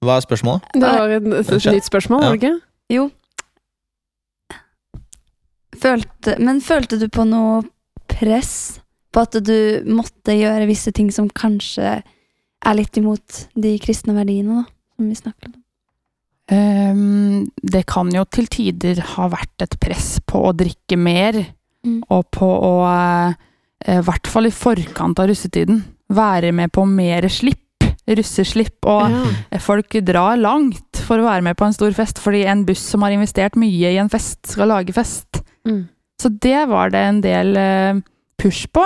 [0.04, 0.68] Hva er spørsmålet?
[0.74, 2.54] Det var et, et, nytt spørsmål, var det ikke?
[2.94, 3.08] Jo.
[5.78, 7.62] Følte, men følte du på noe
[8.10, 8.80] press
[9.14, 14.62] på at du måtte gjøre visse ting som kanskje er litt imot de kristne verdiene,
[14.62, 14.74] da?
[14.98, 15.56] Som vi snakker om.
[16.48, 21.44] Um, det kan jo til tider ha vært et press på å drikke mer,
[21.86, 22.00] Mm.
[22.10, 22.72] og på å,
[23.86, 27.62] i i hvert fall i forkant av russetiden, være med på mer slipp,
[28.16, 29.58] russeslipp, og Ja.
[29.60, 33.02] folk drar langt for å være med på en stor fest, fordi en buss som
[33.02, 35.42] har investert mye i en fest, skal lage fest.
[35.66, 35.88] Mm.
[36.20, 38.00] Så det var det en del eh,
[38.38, 38.84] push på.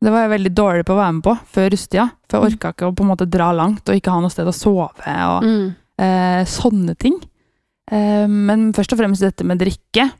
[0.00, 2.72] Det var jeg veldig dårlig på å være med på før russetida, for jeg orka
[2.72, 4.88] ikke å på en måte dra langt og ikke ha noe sted å sove.
[5.04, 5.74] og Mm.
[5.98, 7.20] eh, sånne ting.
[7.90, 10.10] Eh, men først og fremst dette med drikke.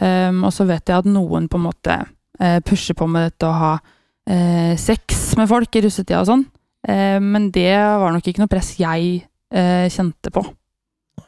[0.00, 2.06] Eh, og så vet jeg at noen på en måte
[2.40, 3.78] eh, pusher på med dette å ha
[4.30, 6.46] eh, sex med folk i russetida og sånn.
[6.86, 10.44] Eh, men det var nok ikke noe press jeg eh, kjente på.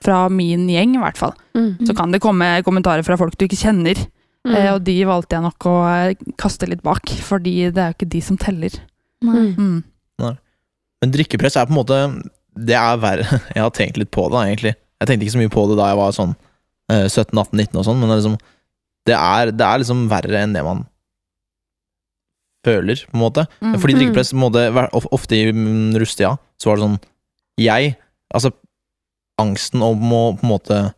[0.00, 1.34] Fra min gjeng, i hvert fall.
[1.56, 1.72] Mm.
[1.88, 3.98] Så kan det komme kommentarer fra folk du ikke kjenner,
[4.40, 4.54] Mm.
[4.56, 5.72] eh, og de valgte jeg nok å
[6.40, 8.72] kaste litt bak, fordi det er jo ikke de som teller.
[9.20, 9.42] Nei.
[9.52, 9.82] Mm.
[10.22, 10.30] Nei.
[11.02, 11.98] Men drikkepress er på en måte
[12.56, 13.26] Det er verre.
[13.54, 14.72] Jeg har tenkt litt på det, egentlig.
[14.96, 16.32] Jeg tenkte ikke så mye på det da jeg var sånn
[16.88, 18.38] eh, 17-18-19 og sånn, men det er, liksom,
[19.10, 20.82] det, er, det er liksom verre enn det man
[22.66, 23.46] føler, på en måte.
[23.62, 23.76] Mm.
[23.80, 24.00] Fordi Mm.
[24.00, 27.00] drikkepress må det være Ofte i Rustia russetida så var det sånn
[27.58, 27.96] Jeg
[28.34, 28.52] Altså,
[29.40, 30.94] angsten om å på en måte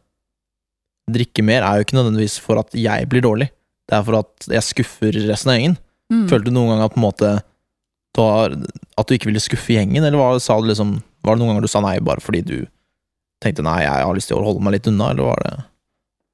[1.10, 3.48] drikke mer er jo ikke nødvendigvis for at jeg blir dårlig.
[3.88, 5.76] Det er for at jeg skuffer resten av gjengen.
[6.12, 6.26] Mm.
[6.28, 7.32] Følte du noen gang at på en måte
[8.14, 8.52] du har,
[8.98, 11.62] At du ikke ville skuffe gjengen, eller var, sa du liksom, var det noen ganger
[11.64, 12.66] du sa nei bare fordi du
[13.42, 15.54] tenkte nei, jeg har lyst til å holde meg litt unna, eller var det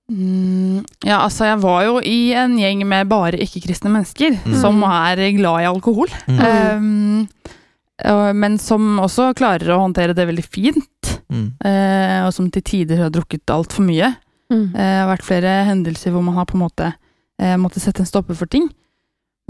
[0.09, 4.55] Mm, ja, altså jeg var jo i en gjeng med bare ikke-kristne mennesker, Mm.
[4.61, 6.09] som er glad i alkohol.
[6.27, 6.39] Mm.
[6.41, 7.29] Um,
[8.39, 11.53] men som også klarer å håndtere det veldig fint, Mm.
[11.63, 14.17] eh, og som til tider har drukket altfor mye.
[14.51, 14.75] Mm.
[14.75, 16.95] Eh, Det har vært flere hendelser hvor man har på en måte
[17.41, 18.69] eh, måttet sette en stopper for ting.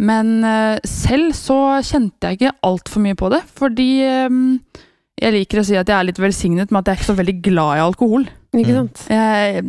[0.00, 0.42] Men
[0.84, 4.60] selv så kjente jeg ikke altfor mye på det, fordi
[5.20, 7.16] jeg liker å si at jeg er litt velsignet med at jeg er ikke så
[7.18, 8.26] veldig glad i alkohol.
[8.54, 8.76] Ikke Mm.
[8.88, 9.06] sant?
[9.10, 9.64] Jeg,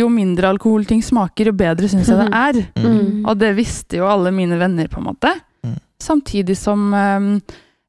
[0.00, 2.66] jo mindre alkoholting smaker, jo bedre syns jeg det er.
[2.82, 3.24] Mm.
[3.28, 5.30] Og det visste jo alle mine venner, på en måte.
[5.64, 5.76] Mm.
[6.00, 7.40] Samtidig som um,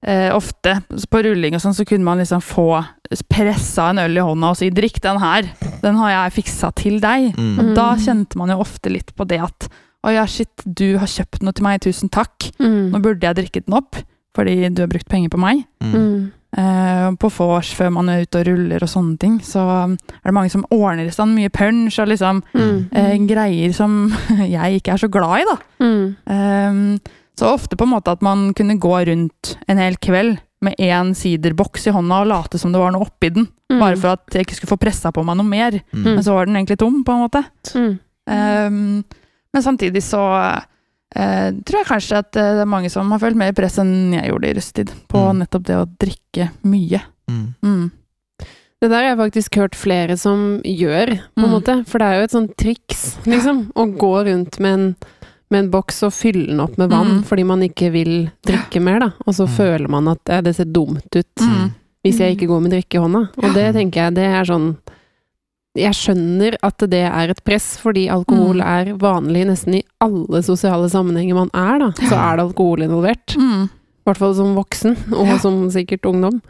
[0.05, 2.85] eh, ofte på rulling og sånn, så kunne man liksom få
[3.27, 5.49] pressa en øl i hånda og si 'drikk den her',
[5.81, 7.33] den har jeg fiksa til deg'.
[7.35, 7.59] Mm.
[7.59, 7.99] Og da Mm.
[8.05, 9.67] kjente man jo ofte litt på det at
[10.05, 12.91] 'å ja, shit, du har kjøpt noe til meg, tusen takk', Mm.
[12.91, 13.95] nå burde jeg drikket den opp,
[14.35, 15.65] fordi du har brukt penger på meg.
[15.81, 16.31] Mm.
[16.57, 20.29] Eh, på vors før man er ute og ruller og sånne ting, så um, er
[20.29, 22.77] det mange som ordner i stand mye punch og liksom Mm.
[22.95, 23.97] eh, greier som
[24.39, 25.57] jeg ikke er så glad i, da.
[25.83, 26.15] Mm.
[26.31, 26.99] Ehm,
[27.35, 31.11] så ofte på en måte at man kunne gå rundt en hel kveld med én
[31.13, 33.79] siderboks i hånda og late som det var noe oppi den, Mm.
[33.81, 35.71] bare for at jeg ikke skulle få pressa på meg noe mer.
[35.91, 36.03] Mm.
[36.05, 37.43] Men så var den egentlig tom, på en måte.
[37.75, 37.99] Mm.
[38.29, 39.03] Ehm,
[39.53, 40.21] men samtidig så
[41.15, 44.13] eh, tror jeg kanskje at eh, det er mange som har følt mer press enn
[44.13, 45.39] jeg gjorde i russetid, på Mm.
[45.43, 47.01] nettopp det å drikke mye.
[47.29, 47.53] Mm.
[47.63, 47.91] Mm.
[48.81, 51.53] Det der har jeg faktisk hørt flere som gjør, på en Mm.
[51.55, 51.85] måte.
[51.87, 53.71] For det er jo et sånt triks, liksom.
[53.73, 54.95] Å gå rundt med en,
[55.49, 57.23] med en boks og fylle den opp med vann Mm.
[57.23, 59.11] fordi man ikke vil drikke mer, da.
[59.25, 59.55] Og så Mm.
[59.55, 61.71] føler man at ja, det ser dumt ut Mm.
[62.03, 63.29] hvis jeg ikke går med drikke i hånda.
[63.37, 64.77] Og det tenker jeg, det er sånn
[65.75, 68.65] Jeg skjønner at det er et press, fordi alkohol Mm.
[68.65, 71.89] er vanlig nesten i alle sosiale sammenhenger man er, da.
[72.07, 73.35] Så er det alkohol involvert.
[73.35, 73.65] Mm.
[73.69, 75.37] I hvert fall som voksen, og Ja.
[75.37, 76.41] som sikkert ungdom.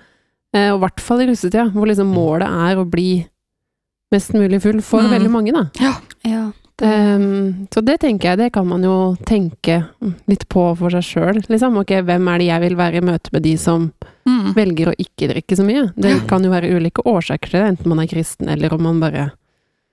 [0.53, 3.25] Eh, og i hvert fall i russetida, hvor liksom målet er å bli
[4.11, 5.09] mest mulig full for Mm.
[5.09, 5.69] veldig mange, da.
[5.81, 5.93] Ja.
[6.23, 6.51] Ja.
[6.83, 9.77] Ehm, så det tenker jeg, det kan man jo tenke
[10.27, 11.77] litt på for seg sjøl, liksom.
[11.79, 13.91] Ok, hvem er det jeg vil være i møte med de som
[14.25, 14.53] Mm.
[14.55, 15.93] velger å ikke drikke så mye?
[15.95, 18.99] Det kan jo være ulike årsaker til det, enten man er kristen, eller om man
[18.99, 19.31] bare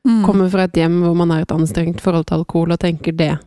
[0.04, 0.24] Mm.
[0.24, 3.38] kommer fra et hjem hvor man har et anstrengt forhold til alkohol og tenker det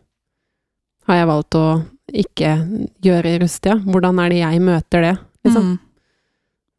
[1.06, 5.62] har jeg valgt å ikke gjøre i rustia Hvordan er det jeg møter det, liksom?
[5.62, 5.78] Mm.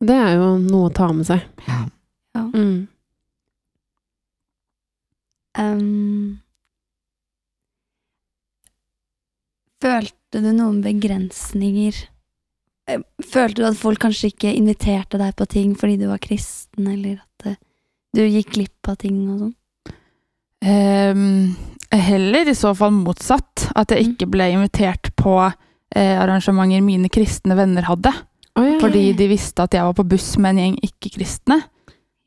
[0.07, 1.41] Det er jo noe å ta med seg.
[1.67, 1.85] Ja.
[2.53, 2.87] Mm.
[5.57, 6.39] Ehm,
[9.83, 11.95] følte du noen begrensninger?
[12.89, 16.87] Eh, Følte du at folk kanskje ikke inviterte deg på ting fordi du var kristen,
[16.87, 17.57] eller at eh,
[18.15, 19.55] du gikk glipp av ting og sånn?
[20.67, 21.55] Um,
[21.93, 23.67] heller i så fall motsatt.
[23.77, 24.13] At jeg Mm.
[24.15, 25.35] ikke ble invitert på
[25.95, 28.11] eh, arrangementer mine kristne venner hadde.
[28.57, 28.79] Oi.
[28.81, 31.59] Fordi de visste at jeg var på buss med en gjeng ikke-kristne.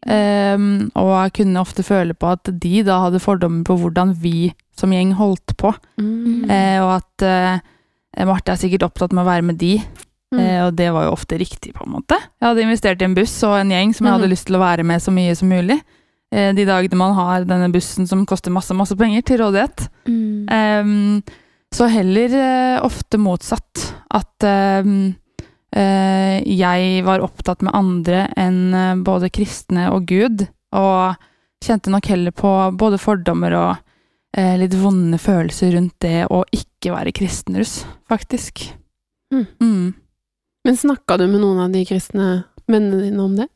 [0.08, 4.52] Ehm, og jeg kunne ofte føle på at de da hadde fordommer på hvordan vi
[4.76, 5.74] som gjeng holdt på.
[6.00, 6.46] Mm.
[6.48, 9.80] Uh, og at uh, Marte er sikkert opptatt med å være med de,
[10.30, 10.38] Mm.
[10.38, 12.14] uh, og det var jo ofte riktig, på en måte.
[12.14, 14.30] Jeg hadde investert i en buss og en gjeng som jeg hadde Mhm.
[14.30, 15.80] lyst til å være med så mye som mulig.
[16.32, 19.88] Eh, de dagene man har denne bussen som koster masse, masse penger til rådighet.
[20.06, 20.46] Mm.
[20.48, 21.22] Ehm,
[21.74, 23.92] så heller eh, ofte motsatt.
[24.08, 24.82] At eh,
[25.76, 31.14] jeg var opptatt med andre enn eh, både kristne og Gud, og
[31.64, 33.70] kjente nok heller på både fordommer og
[34.36, 38.66] eh, litt vonde følelser rundt det å ikke være kristenruss, faktisk.
[39.34, 39.46] Mm.
[39.62, 39.88] Mm.
[40.66, 42.30] Men snakka du med noen av de kristne
[42.70, 43.48] vennene dine om det?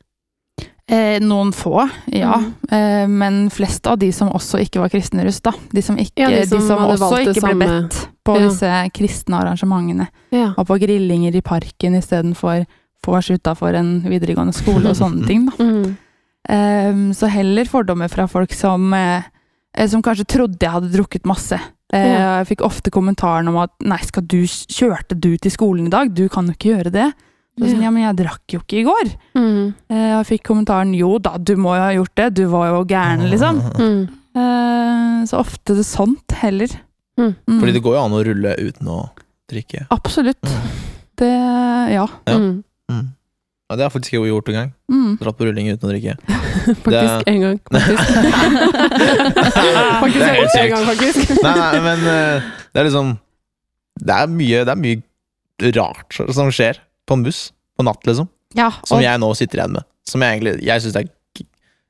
[0.87, 1.79] Eh, noen få,
[2.13, 2.35] ja.
[2.37, 2.51] Mm.
[2.71, 5.51] Eh, men flest av de som også ikke var kristenruss, da.
[5.73, 7.65] De som, ikke, Ja, de de som som, også ikke ble samme.
[7.65, 8.47] bedt på Ja.
[8.47, 10.07] disse kristne arrangementene.
[10.31, 10.53] Ja.
[10.57, 12.65] Og på grillinger i parken istedenfor
[13.05, 15.45] vors utafor en videregående skole og sånne ting.
[15.49, 15.57] Da.
[15.65, 15.97] Mm.
[16.49, 19.23] Ehm, så heller fordommer fra folk som, eh,
[19.75, 21.57] eh, som kanskje trodde jeg hadde drukket masse.
[21.91, 22.05] Eh.
[22.41, 26.13] Jeg fikk ofte kommentaren om at 'nei, skal du, kjørte du til skolen i dag?
[26.13, 27.13] Du kan jo ikke gjøre det'.
[27.57, 27.89] Så sånn, Ja.
[27.91, 29.11] men jeg drakk jo ikke i går.
[29.35, 29.73] Mm.
[29.89, 32.83] Eh, Jeg fikk kommentaren 'jo da, du må jo ha gjort det, du var jo
[32.85, 33.61] gæren', liksom.
[33.79, 34.09] Mm.
[34.35, 36.67] Eh, Så ofte det sånt heller.
[37.17, 37.35] Mm.
[37.47, 37.59] Mm.
[37.61, 39.09] Fordi det går jo an å rulle uten å
[39.49, 39.87] drikke.
[39.89, 40.41] Absolutt.
[40.43, 40.61] Mm.
[41.17, 42.07] Det Ja.
[42.27, 42.37] Ja.
[42.37, 42.63] Mm.
[43.67, 44.73] Ja, det har faktisk jeg gjort en gang.
[44.91, 45.17] Mm.
[45.17, 46.13] Dratt på rulling uten å drikke.
[46.85, 47.59] Faktisk én en gang.
[48.85, 49.15] Faktisk,
[50.01, 50.71] faktisk Det er helt en sykt.
[50.73, 51.29] gang, faktisk.
[51.45, 52.41] Nei, nei, men eh,
[52.73, 53.09] det er liksom
[54.05, 58.27] Det er mye, det er mye rart som skjer på en buss på natt, liksom.
[58.55, 59.83] Ja, Som jeg nå sitter igjen med.
[60.07, 61.11] Som jeg egentlig Jeg syns det er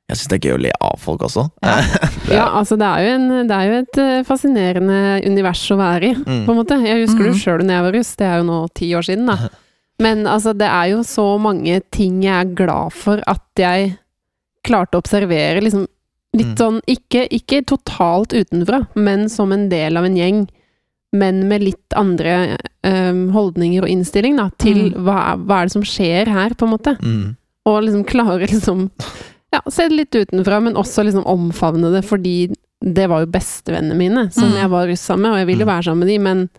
[0.06, 1.44] jeg synes det er gøy å le av folk også.
[1.66, 1.76] Ja.
[2.28, 5.64] Det er- Ja, altså det er jo, en, det er jo et eh, fascinerende univers
[5.74, 6.44] å være i, Mm.
[6.46, 6.78] på en måte.
[6.86, 7.34] Jeg husker det Mhm.
[7.34, 9.50] jo sjøl da jeg var russ, det er jo nå ti år siden, da.
[9.98, 13.98] Men altså, det er jo så mange ting jeg er glad for at jeg
[14.64, 15.88] klarte å observere, liksom
[16.36, 16.56] litt Mm.
[16.58, 20.48] sånn ikke, ikke totalt utenfra, men som en del av en gjeng.
[21.16, 25.04] Men med litt andre um, holdninger og innstilling da, til Mm.
[25.06, 26.96] hva, er- hva er det som skjer her, på en måte.
[27.02, 27.36] Mm.
[27.70, 28.90] Og liksom klare liksom
[29.54, 33.96] Ja, se det litt utenfra, men også liksom omfavne det, fordi det var jo bestevennene
[33.96, 34.58] mine som Mm.
[34.60, 36.50] jeg var russ sammen med, og jeg ville jo være sammen med de, men,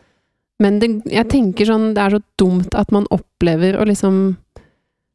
[0.61, 4.37] men det, jeg tenker sånn Det er så dumt at man opplever å liksom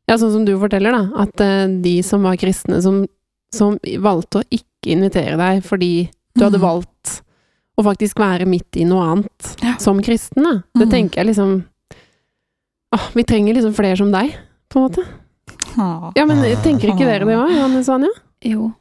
[0.07, 3.05] Ja, sånn som du forteller, da, at uh, de som var kristne, som,
[3.53, 6.67] som valgte å ikke invitere deg fordi du hadde Mm.
[6.67, 7.21] valgt
[7.79, 9.75] å faktisk være midt i noe annet Ja.
[9.79, 10.53] som kristen, da.
[10.75, 10.91] Det Mm.
[10.91, 11.63] tenker jeg liksom
[12.93, 14.35] Åh, vi trenger liksom flere som deg,
[14.69, 15.05] på en måte.
[15.77, 16.11] Ah.
[16.13, 18.09] Ja, men tenker ikke dere det òg, Johanne Sanja?
[18.43, 18.73] Jo.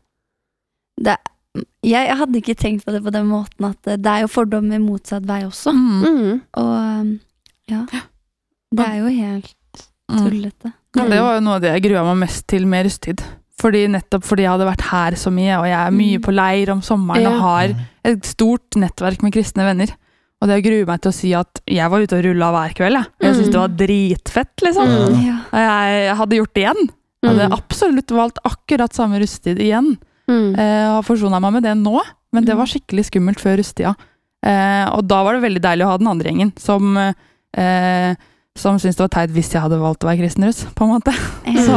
[1.00, 1.14] Det,
[1.85, 4.26] jeg, jeg hadde ikke tenkt på det på den måten at det, det er jo
[4.26, 5.70] fordommer motsatt vei også.
[5.70, 6.03] Mm.
[6.03, 6.40] Mm.
[6.59, 7.20] Og um,
[7.70, 7.87] ja.
[8.74, 9.55] Det er jo helt
[10.11, 10.26] Mm.
[10.96, 13.20] Ja, det var jo noe av det jeg grua meg mest til med rusttid.
[13.61, 16.23] Fordi Nettopp fordi jeg hadde vært her så mye, og jeg er mye Mm.
[16.25, 17.75] på leir om sommeren og har
[18.09, 19.90] et stort nettverk med kristne venner.
[20.40, 22.96] Og det gruer meg til å si at jeg var ute og rulla hver kveld.
[22.96, 24.88] Jeg, jeg syntes det var dritfett, liksom.
[24.88, 25.18] Mm.
[25.27, 25.35] Ja.
[25.53, 26.88] Og jeg, jeg hadde gjort det igjen.
[27.20, 29.99] Jeg hadde absolutt valgt akkurat samme rusttid igjen.
[30.31, 30.55] Mm.
[30.57, 32.01] Eh, og har forsona meg med det nå,
[32.33, 33.92] men det var skikkelig skummelt før rusttida.
[34.46, 38.14] Eh, og da var det veldig deilig å ha den andre gjengen, som, eh,
[38.58, 40.94] som syntes det var teit hvis jeg hadde valgt å være kristen russ, på en
[40.96, 41.14] måte.
[41.46, 41.60] Mm.
[41.66, 41.76] Så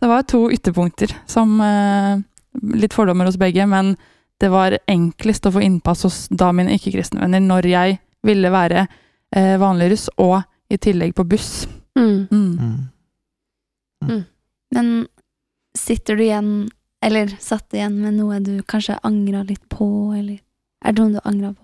[0.00, 2.22] det var to ytterpunkter som eh,
[2.54, 3.96] Litt fordommer hos begge, men
[4.38, 8.84] det var enklest å få innpass hos da mine ikke-kristne venner når jeg ville være
[9.34, 10.36] eh, vanlig russ, og
[10.70, 11.66] i tillegg på buss.
[11.98, 12.30] Mm.
[12.30, 12.78] Mm.
[14.06, 14.22] Mm.
[14.70, 14.92] Men
[15.74, 16.52] sitter du igjen,
[17.02, 20.38] eller satt igjen med noe du kanskje angra litt på, eller
[20.84, 21.62] er det noe du angra på?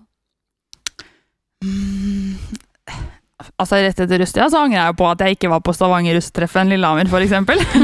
[3.61, 6.71] Altså Rett etter russetida så angrer jeg på at jeg ikke var på Stavanger rusttreffen
[6.71, 7.33] Lillehammer, f.eks.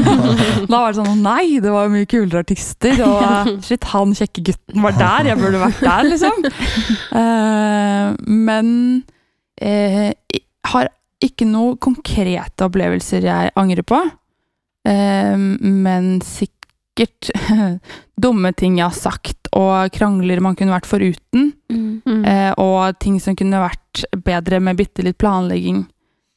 [0.70, 4.44] da var det sånn Nei, det var mye kulere artister, og eh, shit, han kjekke
[4.50, 6.46] gutten var der, jeg burde vært der, liksom.
[7.14, 8.14] Uh,
[8.48, 8.70] men
[9.62, 10.92] uh, jeg har
[11.24, 13.98] ikke noen konkrete opplevelser jeg angrer på.
[14.88, 17.32] Uh, men sikkert
[18.18, 21.52] dumme ting jeg har sagt, og krangler man kunne vært foruten.
[21.72, 22.02] Mm.
[22.06, 22.24] Mm.
[22.24, 25.86] Eh, og ting som kunne vært bedre med bitte litt planlegging.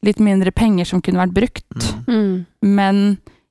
[0.05, 1.91] Litt mindre penger som kunne vært brukt.
[2.07, 2.15] Mm.
[2.15, 2.37] Mm.
[2.77, 3.03] Men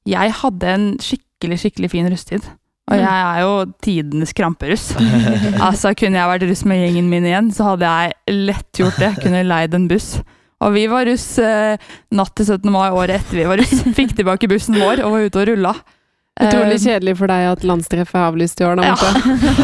[0.08, 2.48] jeg hadde en skikkelig, skikkelig fin rusttid.
[2.90, 3.04] Og Mm.
[3.04, 3.52] jeg er jo
[3.86, 4.88] tidenes kramperuss.
[5.68, 9.12] altså, kunne jeg vært russ med gjengen min igjen, så hadde jeg lett gjort det.
[9.22, 10.16] Kunne leid en buss.
[10.60, 11.78] Og vi var russ eh,
[12.12, 12.66] natt til 17.
[12.72, 13.84] mai året etter vi var russ.
[13.96, 15.74] Fikk tilbake bussen vår og var ute og rulla.
[16.40, 18.90] Utrolig Eh, kjedelig for deg at landstreffet er avlyst i år, da.
[18.90, 18.96] Ja.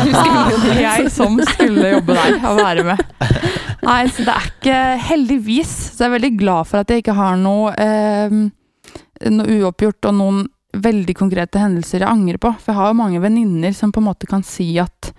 [0.86, 3.02] Jeg som skulle jobbe der og være med.
[3.86, 7.14] Nei, så det er ikke Heldigvis så er jeg veldig glad for at jeg ikke
[7.16, 8.32] har noe, eh,
[9.30, 10.40] noe uoppgjort og noen
[10.76, 12.50] veldig konkrete hendelser jeg angrer på.
[12.60, 15.12] For jeg har jo mange venninner som på en måte kan si at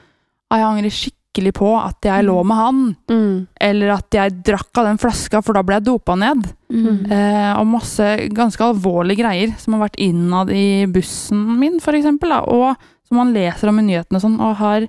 [0.48, 1.17] «Ah, jeg angrer skikkelig
[1.54, 3.48] på at jeg lå med han, Mm.
[3.62, 6.48] eller at jeg drakk av den flaska, for da ble jeg dopa ned.
[6.72, 7.12] Mm.
[7.12, 12.32] Eh, og masse ganske alvorlige greier som har vært innad i bussen min, eksempel.
[12.48, 12.76] Og
[13.08, 14.88] som man leser om i nyhetene og sånn, og har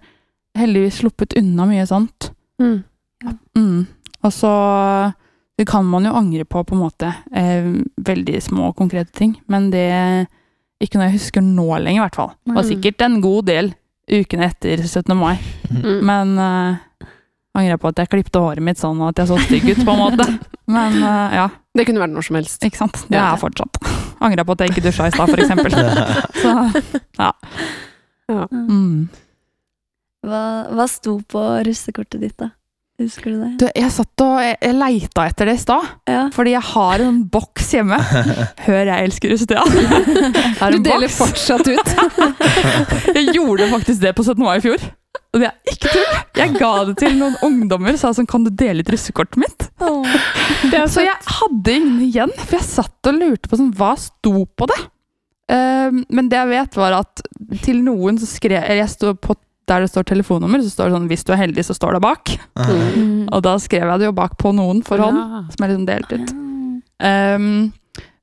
[0.56, 2.30] heldigvis sluppet unna mye sånt.
[2.60, 2.82] Mm.
[3.56, 3.86] Mm.
[4.24, 5.14] Og så
[5.58, 7.08] Det kan man jo angre på, på en måte.
[7.34, 9.36] Eh, veldig små, konkrete ting.
[9.48, 10.28] Men det
[10.80, 12.30] Ikke noe jeg husker nå lenger, i hvert fall.
[12.46, 12.68] Det var Mm.
[12.70, 13.74] sikkert en god del
[14.08, 15.14] ukene etter 17.
[15.18, 15.36] mai.
[15.70, 15.98] Mm.
[16.08, 17.06] Men uh,
[17.58, 19.94] angrer jeg på at jeg klipte håret mitt sånn, at jeg så stygg ut, på
[19.94, 20.28] en måte.
[20.78, 21.46] Men uh, ja.
[21.78, 22.64] Det kunne vært når som helst.
[22.66, 23.00] Ikke sant?
[23.08, 23.80] Det er er fortsatt.
[24.24, 25.76] Angrer på at jeg ikke dusja i stad, for eksempel.
[26.42, 26.54] Så,
[27.20, 27.32] ja.
[28.28, 28.44] Ja.
[28.52, 29.08] Mm.
[30.26, 30.42] Hva,
[30.74, 32.50] hva sto på russekortet ditt, da?
[32.98, 33.48] Husker du det?
[33.60, 36.22] Du, jeg satt og jeg, jeg leita etter det i stad, Ja.
[36.34, 37.98] fordi jeg har en boks hjemme.
[38.66, 39.62] Hør, jeg elsker russetida.
[39.70, 41.18] Jeg Du deler box.
[41.20, 41.92] fortsatt ut.
[43.18, 44.42] Jeg gjorde faktisk det på 17.
[44.42, 44.82] mai i fjor.
[45.34, 46.18] Og det er ikke tull.
[46.38, 49.66] Jeg ga det til noen ungdommer og sa sånn, kan du dele ut russekortet mitt?
[49.78, 53.92] Det er Så jeg hadde ingen igjen, for jeg satt og lurte på sånn, hva
[54.00, 54.78] sto på det?
[55.48, 57.22] Uh, men det jeg vet var at
[57.64, 59.36] til noen så skrev eller jeg sto på
[59.68, 62.02] der det står telefonnummer, så står det sånn 'hvis du er heldig, så står det
[62.02, 62.38] bak'.
[62.56, 63.28] Mm.
[63.32, 65.42] Og da skrev jeg det jo bak på noen for hånd, Ja.
[65.52, 66.32] som er liksom delt ut.
[67.00, 67.72] Um,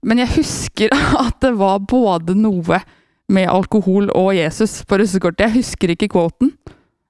[0.03, 0.89] men jeg husker
[1.25, 2.81] at det var både noe
[3.29, 5.47] med alkohol og Jesus på russekortet.
[5.49, 6.51] Jeg husker ikke kvoten,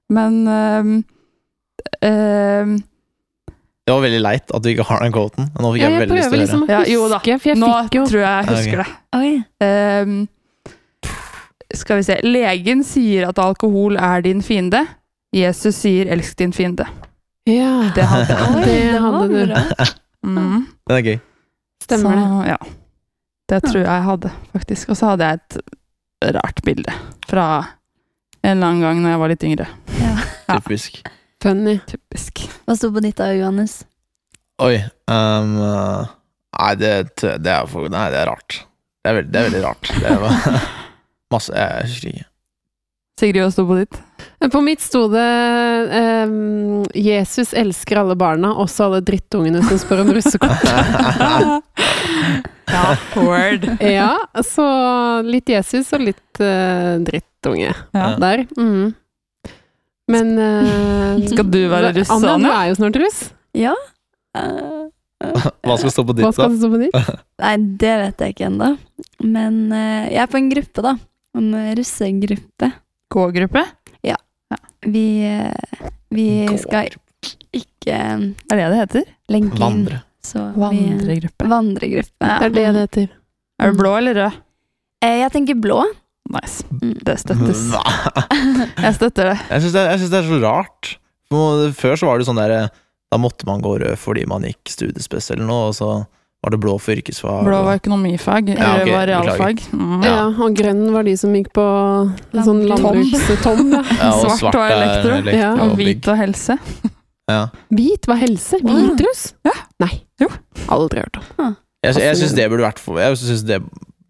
[0.08, 1.04] men um,
[2.02, 2.76] um,
[3.86, 5.50] Det var veldig leit at du ikke har den quoten.
[5.60, 7.20] Nå fikk Ja, jeg jeg veldig lyst til å liksom å huske, Ja, jo da.
[7.24, 8.88] jeg Nå jo tror jeg jeg husker det.
[9.14, 10.26] Oi.
[11.74, 12.20] Skal vi se.
[12.22, 14.84] Legen sier at alkohol er din fiende.
[15.34, 16.86] Jesus sier 'elsk din fiende'.
[17.46, 18.36] Ja, Det hadde.
[18.56, 19.90] Oi, Det det hadde du.
[20.26, 20.66] Mm.
[20.88, 21.18] Den er gøy.
[21.82, 22.22] stemmer det.
[22.26, 22.56] Så, ja.
[23.48, 24.88] Det tror jeg jeg hadde, faktisk.
[24.88, 26.92] Og så hadde jeg et rart bilde
[27.28, 27.44] fra
[28.42, 29.66] en eller annen gang når jeg var litt yngre.
[30.00, 30.16] Ja.
[30.48, 30.58] Ja.
[30.58, 31.02] Typisk.
[31.42, 31.78] Funny.
[31.86, 32.42] Typisk.
[32.66, 33.84] Hva sto på ditt da, Johannes?
[34.62, 34.80] Oi.
[35.10, 36.06] Um, uh,
[36.58, 38.62] nei, det, det er Nei, det er rart.
[39.04, 39.90] Det er veld, det er veldig rart.
[40.02, 40.32] Det var
[41.32, 42.26] masse Jeg husker ikke.
[43.16, 43.96] Sigrid, hva sto på ditt?
[44.52, 45.22] På mitt sto det
[45.96, 50.66] ehm, 'Jesus elsker alle barna, også alle drittungene som spør om russekort'.
[52.76, 52.82] ja,
[53.16, 53.64] word.
[53.80, 54.10] ja,
[54.44, 54.66] så
[55.24, 58.10] litt Jesus og litt eh, drittunge Ja.
[58.20, 58.44] der.
[58.58, 58.92] Mm.
[60.12, 62.34] Men eh, Skal du være russ, Anne?
[62.36, 63.22] Anne, du er jo snart russ.
[63.56, 63.72] Ja?
[64.36, 64.92] Uh,
[65.24, 66.36] uh, Hva skal stå på ditt, da?
[66.36, 67.00] skal stå på ditt?
[67.40, 68.74] nei, det vet jeg ikke ennå.
[69.24, 70.98] Men uh, jeg er på en gruppe, da.
[71.36, 72.70] En russegruppe.
[73.12, 73.62] K-gruppe?
[74.06, 74.16] Ja.
[74.50, 74.58] ja.
[76.16, 76.26] vi
[76.60, 76.90] skal
[77.54, 79.04] ikke eh, Er det det heter?
[79.32, 79.62] lenke inn.
[79.62, 80.00] Vandre.
[80.26, 81.46] Så vi, Vandregruppe.
[81.50, 82.26] vandregruppe.
[82.26, 82.38] Ja.
[82.40, 83.08] Det er det det heter.
[83.62, 84.40] Er du blå eller rød?
[85.04, 85.84] Eh, jeg tenker blå.
[86.34, 86.64] Nice.
[86.82, 86.96] Mm.
[87.06, 87.60] Det støttes.
[87.70, 87.84] Hva?
[88.88, 89.36] Jeg støtter det.
[89.52, 90.88] Jeg syns det, det er så rart.
[91.78, 92.54] Før så var det sånn der
[93.10, 95.90] Da måtte man gå rød fordi man gikk studiespes eller noe, og så
[96.42, 97.44] var det blå for yrkesfag.
[97.46, 98.82] Blå og- var økonomifag, Ja, okay.
[98.82, 99.62] ok, var realfag.
[99.72, 100.04] Mm.
[100.04, 100.26] Ja.
[100.26, 101.64] og grønn var de som gikk på
[102.32, 103.02] sånn Landbruk.
[103.02, 103.72] landbrukstom.
[103.72, 103.82] Ja.
[104.02, 105.10] ja, Svart svart var er elektro.
[105.16, 105.52] elektro Ja.
[105.54, 106.58] Og og hvit og helse.
[107.28, 107.48] Ja.
[107.74, 108.60] Hvit var helse.
[108.62, 109.32] Hvitrus?
[109.44, 109.52] Ja.
[109.82, 110.02] Nei.
[110.20, 110.28] Jo.
[110.68, 111.56] Aldri hørt om.
[111.82, 113.62] Jeg, jeg syns det burde vært Jeg synes det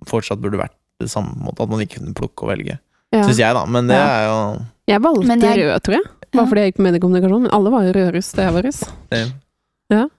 [0.07, 2.79] fortsatt burde vært det samme måte, at man ikke kunne plukke og velge.
[3.13, 3.23] Ja.
[3.25, 3.65] Syns jeg, da.
[3.67, 4.07] Men det Ja.
[4.07, 6.05] er jo Jeg valgte jeg- rød, tror jeg.
[6.33, 6.49] Bare Ja.
[6.51, 7.43] fordi jeg gikk på mediekommunikasjon.
[7.43, 8.85] Men alle var jo rødruss da jeg var russ.
[9.91, 10.13] det,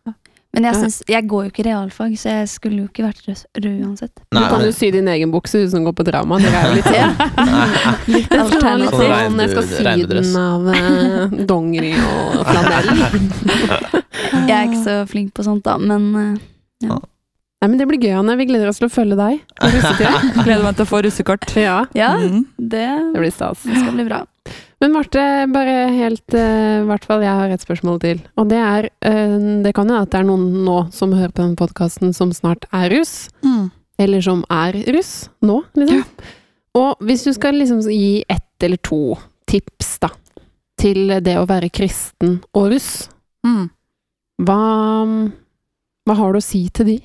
[0.58, 3.42] Men jeg, synes, jeg går jo ikke realfag, så jeg skulle jo ikke vært rød,
[3.62, 3.78] uansett.
[3.86, 4.24] uansett.
[4.34, 6.40] Du kan jo sy din egen bukse, du som går på drama.
[6.42, 7.14] Det er jo litt sånn.
[8.16, 8.98] Litt skal litt alternativ.
[8.98, 12.90] sånn, jeg skal sy den av eh, dongeri og flanell.
[14.48, 16.10] Jeg er ikke så flink på sånt, da, men
[16.84, 16.98] ja.
[17.58, 18.36] Nei, men det blir gøy, Anne.
[18.38, 20.12] Vi gleder oss til å følge deg i russetida.
[20.44, 21.48] Gleder meg til å få russekort.
[21.58, 22.44] Ja, ja, Mm.
[22.58, 23.64] det, det blir stas.
[23.66, 24.20] det skal bli bra.
[24.82, 26.42] Men Marte, bare helt I
[26.78, 28.20] I hvert fall jeg har et spørsmål til.
[28.38, 31.42] Og det er uh, Det kan jo at det er noen nå som hører på
[31.42, 33.30] denne podkasten som snart er russ.
[33.42, 33.72] Mm.
[33.98, 36.04] Eller som er russ nå, liksom.
[36.78, 39.18] Og hvis du skal liksom gi ett eller to
[39.50, 40.12] tips, da,
[40.78, 43.10] til det å være kristen og russ,
[43.48, 43.70] Mm.
[44.44, 44.58] hva,
[46.06, 46.96] hva har du å si til de?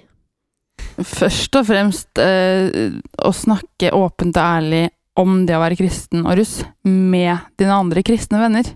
[1.07, 2.91] Først og fremst eh,
[3.23, 4.83] å snakke åpent og ærlig
[5.19, 8.69] om det å være kristen og russ med dine andre kristne venner.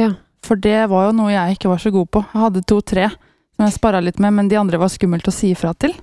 [0.00, 0.14] Ja.
[0.44, 2.24] For det var jo noe jeg ikke var så god på.
[2.32, 3.08] Jeg hadde to-tre
[3.54, 5.94] som jeg sparra litt med, men de andre var skummelt å si ifra til.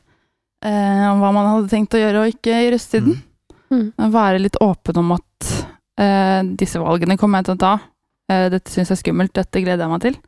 [0.64, 3.20] Eh, om hva man hadde tenkt å gjøre og ikke i russetiden.
[3.72, 3.86] Mm.
[4.14, 5.52] Være litt åpen om at
[6.02, 7.74] eh, disse valgene kommer jeg til å ta.
[8.32, 10.20] Eh, dette syns jeg er skummelt, dette gleder jeg meg til.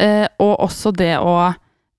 [0.00, 1.34] Eh, og også det å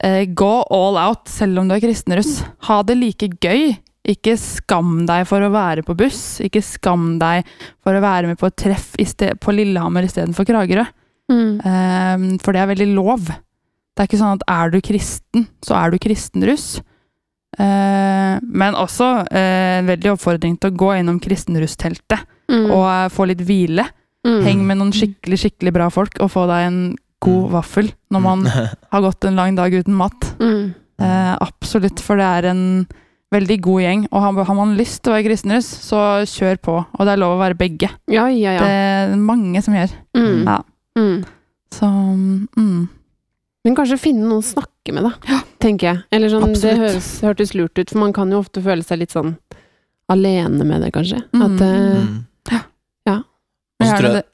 [0.03, 2.41] eh, gå all out selv om du er kristenruss.
[2.67, 3.75] Ha det like gøy.
[4.09, 6.39] Ikke skam deg for å være på buss.
[6.41, 7.45] Ikke skam deg
[7.83, 10.85] for å være med på et treff i sted, på Lillehammer istedenfor Kragerø.
[11.31, 11.61] Mm.
[11.61, 13.29] Um, for det er veldig lov.
[13.29, 16.79] Det er ikke sånn at er du kristen, så er du kristenruss.
[17.59, 22.65] Uh, men også uh, en veldig oppfordring til å gå innom kristenrussteltet Mm.
[22.67, 23.85] og uh, få litt hvile.
[24.27, 24.39] Mm.
[24.43, 26.79] Heng med noen skikkelig skikkelig bra folk og få deg en
[27.23, 27.51] god Mm.
[27.53, 28.41] vaffel når man
[28.91, 30.25] har gått en lang dag uten mat.
[30.41, 30.73] Mm.
[30.99, 32.63] Eh, absolutt, for det er en
[33.31, 34.01] veldig god gjeng.
[34.11, 36.77] Og har, har man lyst til å være kristenruss, så kjør på.
[36.97, 37.89] Og det er lov å være begge.
[38.11, 38.63] Ja, ja, ja.
[38.65, 38.79] Det
[39.13, 39.93] er mange som gjør.
[40.17, 40.41] Mm.
[40.47, 40.57] Ja.
[40.99, 41.21] Mm.
[41.71, 42.81] Så mm.
[43.63, 45.39] Men kanskje finne noen å snakke med, da.
[45.61, 46.01] Tenker jeg.
[46.17, 49.13] Eller sånn, det høres, hørtes lurt ut, for man kan jo ofte føle seg litt
[49.13, 49.35] sånn
[50.11, 51.21] alene med det, kanskje.
[51.31, 51.45] Mm.
[51.45, 52.03] At uh,
[52.51, 52.59] Mm.
[53.07, 53.21] Ja.
[53.81, 54.25] Og så tror jeg-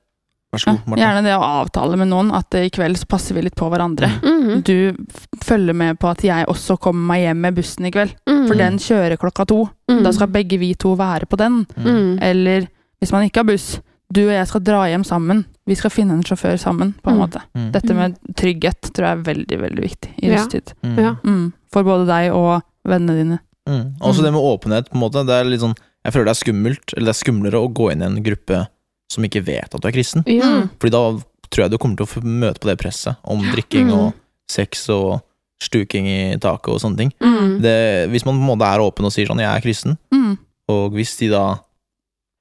[0.54, 1.02] Vær så god, Martin.
[1.04, 3.68] gjerne det å avtale med noen at eh, i kveld så passer vi litt på
[3.70, 4.08] hverandre.
[4.24, 4.96] mhm, Du
[5.44, 8.56] følger med på at jeg også kommer meg hjem med bussen i kveld, mhm, for
[8.56, 9.70] den kjører klokka to.
[9.92, 11.66] mhm, Da skal begge vi to være på den.
[11.76, 12.20] mhm.
[12.22, 12.68] Eller
[13.02, 15.46] hvis man ikke har buss, du og jeg skal dra hjem sammen.
[15.68, 17.28] Vi skal finne en sjåfør sammen, på en Mm.
[17.28, 17.42] måte.
[17.54, 17.72] Mm.
[17.74, 20.72] Dette med trygghet tror jeg er veldig, veldig viktig i rusttid.
[20.82, 20.96] Mm.
[20.98, 21.16] Ja.
[21.26, 21.52] Mm.
[21.74, 23.40] For både deg og vennene dine.
[23.68, 23.98] Mm.
[24.00, 25.26] Også det med åpenhet, på en måte.
[25.28, 27.92] Det er litt sånn Jeg føler det er skummelt, eller det er skumlere å gå
[27.92, 28.68] inn i en gruppe
[29.10, 30.24] som ikke vet at du er kristen.
[30.28, 30.44] Ja.
[30.64, 30.70] Mm.
[30.80, 31.02] Fordi da
[31.50, 33.94] tror jeg du kommer til å møte på det presset om drikking Mm.
[34.00, 34.14] og
[34.50, 35.22] sex og
[35.62, 37.12] stuking i taket og sånne ting.
[37.22, 37.62] Mm.
[37.62, 40.38] Det, hvis man på en måte er åpen og sier sånn 'jeg er kristen', Mm.
[40.70, 41.58] og hvis de da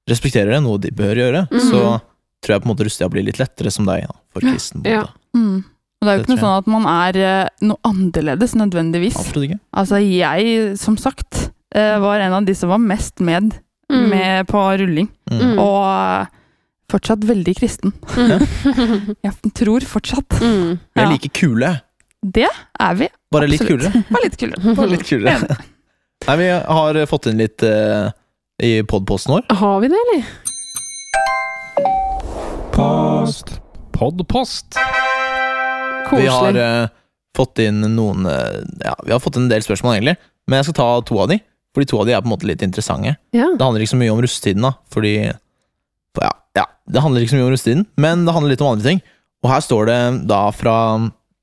[0.09, 1.61] respekterer det, noe de bør gjøre, Mm.
[1.71, 2.01] så
[2.43, 4.83] tror jeg på en måte Rustia blir litt lettere som deg, da, for kristen.
[4.83, 5.01] På en Ja.
[5.03, 5.13] måte.
[5.35, 5.65] Mm.
[6.03, 9.17] Og det er jo ikke noe sånn at man er eh, noe annerledes nødvendigvis.
[9.17, 9.61] Absolutt ikke.
[9.75, 13.59] Altså, jeg, som sagt, eh, var en av de som var mest med,
[13.91, 14.09] Mm.
[14.11, 15.09] med på rulling.
[15.31, 15.41] Mm.
[15.41, 15.59] Mm.
[15.59, 16.29] Og
[16.93, 17.93] fortsatt veldig kristen.
[18.17, 18.45] Mm.
[19.27, 20.39] Jeg tror fortsatt.
[20.43, 20.77] Mm.
[20.95, 21.73] Vi er like kule,
[22.23, 23.09] Det er vi.
[23.33, 24.05] bare litt kulere.
[24.11, 24.75] Bare litt kulere.
[24.77, 25.57] Bare litt kulere.
[26.27, 28.09] Nei, vi har fått inn litt uh,
[28.63, 29.45] i podposten vår.
[29.61, 30.23] Har vi det, eller?
[32.75, 33.59] Post.
[33.93, 34.79] Podpost.
[36.09, 36.23] Koselig.
[36.23, 36.89] Vi har uh,
[37.37, 40.17] fått inn noen uh, Ja, vi har fått inn en del spørsmål, egentlig.
[40.47, 41.41] Men jeg skal ta to av de,
[41.75, 43.17] fordi to av de er på en måte litt interessante.
[43.37, 43.49] ja.
[43.53, 45.15] Det handler ikke så mye om russetiden, da, fordi
[46.17, 48.73] for ja, ja, det handler ikke så mye om russetiden, men det handler litt om
[48.75, 49.01] andre ting.
[49.45, 49.99] Og her står det
[50.31, 50.75] da fra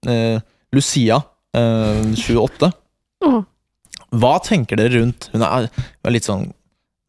[0.08, 0.40] eh,
[0.76, 1.22] Lucia,
[1.56, 2.72] eh, 28.
[3.28, 3.40] Åh.
[4.14, 5.70] Hva tenker dere rundt Hun er,
[6.06, 6.52] er litt sånn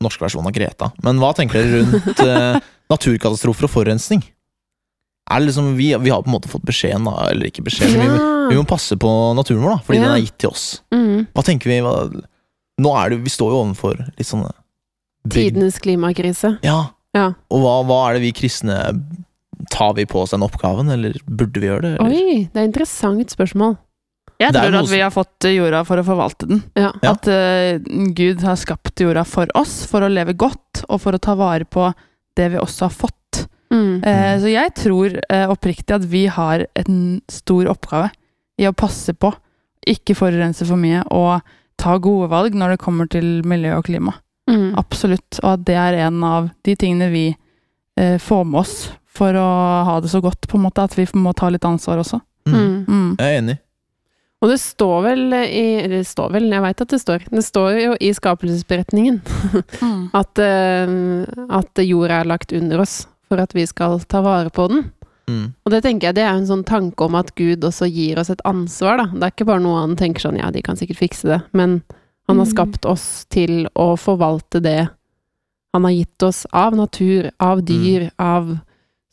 [0.05, 2.59] norsk versjon av Greta, men hva tenker dere rundt eh,
[2.93, 4.22] naturkatastrofer og forurensning?
[5.32, 7.95] Er det liksom, vi, vi har på en måte fått beskjeden, da, eller ikke beskjed,
[7.97, 8.05] ja.
[8.05, 8.18] vi,
[8.53, 9.09] vi må passe på
[9.39, 10.05] naturen vår, da, fordi Ja.
[10.05, 10.64] den er gitt til oss.
[10.93, 11.22] Mm.
[11.32, 11.78] Hva tenker vi?
[11.87, 11.95] Hva,
[12.85, 14.51] nå er det, vi står jo overfor litt sånne
[15.24, 16.59] big- Tidenes klimakrise.
[16.66, 16.82] Ja.
[17.15, 17.31] Ja.
[17.55, 18.81] Og hva, hva er det vi kristne
[19.71, 21.93] Tar vi på oss den oppgaven, eller burde vi gjøre det?
[21.97, 22.11] Eller?
[22.11, 23.77] Oi, det er et interessant spørsmål.
[24.43, 26.62] Jeg er tror noe at vi har fått jorda for å forvalte den.
[26.77, 26.91] Ja.
[27.05, 27.12] Ja.
[27.15, 31.23] At uh, Gud har skapt jorda for oss, for å leve godt, og for å
[31.23, 31.87] ta vare på
[32.37, 33.45] det vi også har fått.
[33.73, 34.03] Mm.
[34.03, 36.99] Uh, så jeg tror uh, oppriktig at vi har en
[37.31, 38.11] stor oppgave
[38.61, 39.31] i å passe på,
[39.87, 41.41] ikke forurense for mye, og
[41.81, 44.19] ta gode valg når det kommer til miljø og klima.
[44.75, 44.79] Mm.
[44.83, 45.41] Absolutt.
[45.43, 48.77] Og at det er en av de tingene vi eh, får med oss
[49.14, 49.49] for å
[49.87, 50.83] ha det så godt, på en måte.
[50.83, 52.18] At vi må ta litt ansvar også.
[52.51, 52.55] Mm.
[52.59, 52.81] Mm.
[52.89, 53.12] Mm.
[53.20, 53.59] Jeg er enig.
[54.45, 57.22] Og det står vel i det står vel, jeg veit at det står.
[57.33, 59.22] Det står jo i skapelsesberetningen
[59.85, 60.11] Mm.
[60.12, 64.66] at, eh, at jorda er lagt under oss for at vi skal ta vare på
[64.68, 64.85] den.
[65.31, 65.55] Mm.
[65.64, 68.29] Og det tenker jeg det er en sånn tanke om at Gud også gir oss
[68.35, 69.07] et ansvar, da.
[69.14, 71.79] Det er ikke bare noe han tenker sånn ja, de kan sikkert fikse det, men
[72.29, 72.53] han har Mm.
[72.55, 74.89] skapt oss til å forvalte det
[75.75, 78.59] han har gitt oss av natur, av dyr, av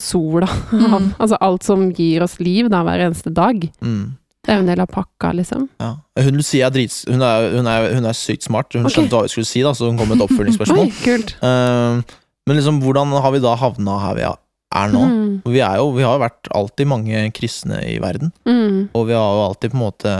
[0.01, 1.13] sola, Mm.
[1.19, 3.63] altså alt som gir oss liv da hver eneste dag.
[3.81, 4.17] Mm.
[4.43, 5.67] Det er jo en del av pakka, liksom.
[5.79, 5.95] Ja.
[6.17, 8.73] Hun Lucia er, drits, hun, er, hun, er, hun er sykt smart.
[8.73, 8.95] Hun okay.
[8.95, 10.87] skjønte hva vi skulle si, da, så hun kom med et oppfølgingsspørsmål.
[10.87, 11.35] Oi, kult.
[11.43, 12.01] Uh,
[12.49, 15.03] men liksom, hvordan har vi da havna her vi er nå?
[15.11, 19.13] Mm, Vi, jo, vi har jo vært alltid mange kristne i verden, mm, og vi
[19.13, 20.15] har jo alltid på en måte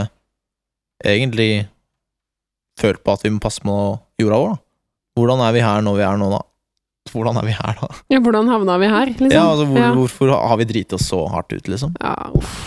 [1.06, 1.66] egentlig
[2.82, 3.76] følt på at vi må passe på
[4.22, 4.56] jorda vår.
[4.56, 4.62] da.
[5.20, 6.42] Hvordan er vi her når vi er nå, da?
[7.12, 7.88] Hvordan er vi her, da?
[8.14, 9.32] Ja, hvordan havna vi her, liksom?
[9.34, 9.94] Ja, altså, hvor, Ja.
[9.98, 11.96] Hvorfor har vi driti oss så hardt ut, liksom?
[12.00, 12.60] Ja, uff.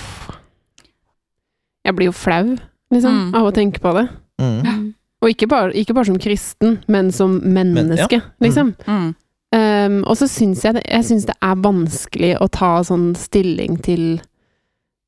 [1.84, 2.56] Jeg blir jo flau,
[2.92, 3.34] liksom, Mm.
[3.34, 4.08] av å tenke på det.
[4.40, 4.94] Mm.
[5.22, 8.74] Og ikke bare, ikke bare som kristen, men som menneske, liksom.
[8.86, 9.14] Mm.
[9.54, 13.80] Um, og så syns jeg, det- jeg synes det er vanskelig å ta sånn stilling
[13.82, 14.20] til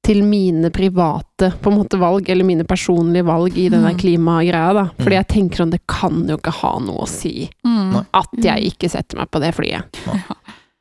[0.07, 3.97] til mine private på en måte valg, eller mine personlige valg i den Mm.
[3.99, 4.85] klimagreia, da.
[5.01, 5.19] Fordi Mm.
[5.19, 8.07] jeg tenker sånn, det kan jo ikke ha noe å si Mm.
[8.15, 9.85] At jeg ikke setter meg på det flyet.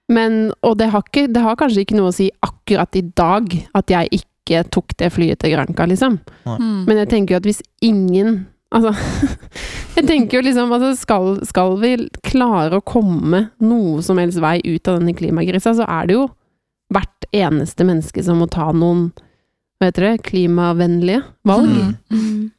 [0.08, 3.50] Men, og det har, ikke, det har kanskje ikke noe å si akkurat i dag
[3.74, 6.20] at jeg ikke tok det flyet til Granca, liksom.
[6.46, 6.86] Mm.
[6.86, 8.46] Men jeg tenker jo at hvis ingen
[8.76, 8.92] Altså,
[9.96, 14.58] jeg tenker jo liksom altså skal, skal vi klare å komme noe som helst vei
[14.66, 16.26] ut av denne klimakrisa, så er det jo
[16.94, 19.12] hvert eneste menneske som må ta noen
[19.80, 21.70] hva heter det, klimavennlige valg.
[21.70, 21.96] Mm.
[22.12, 22.52] Mm.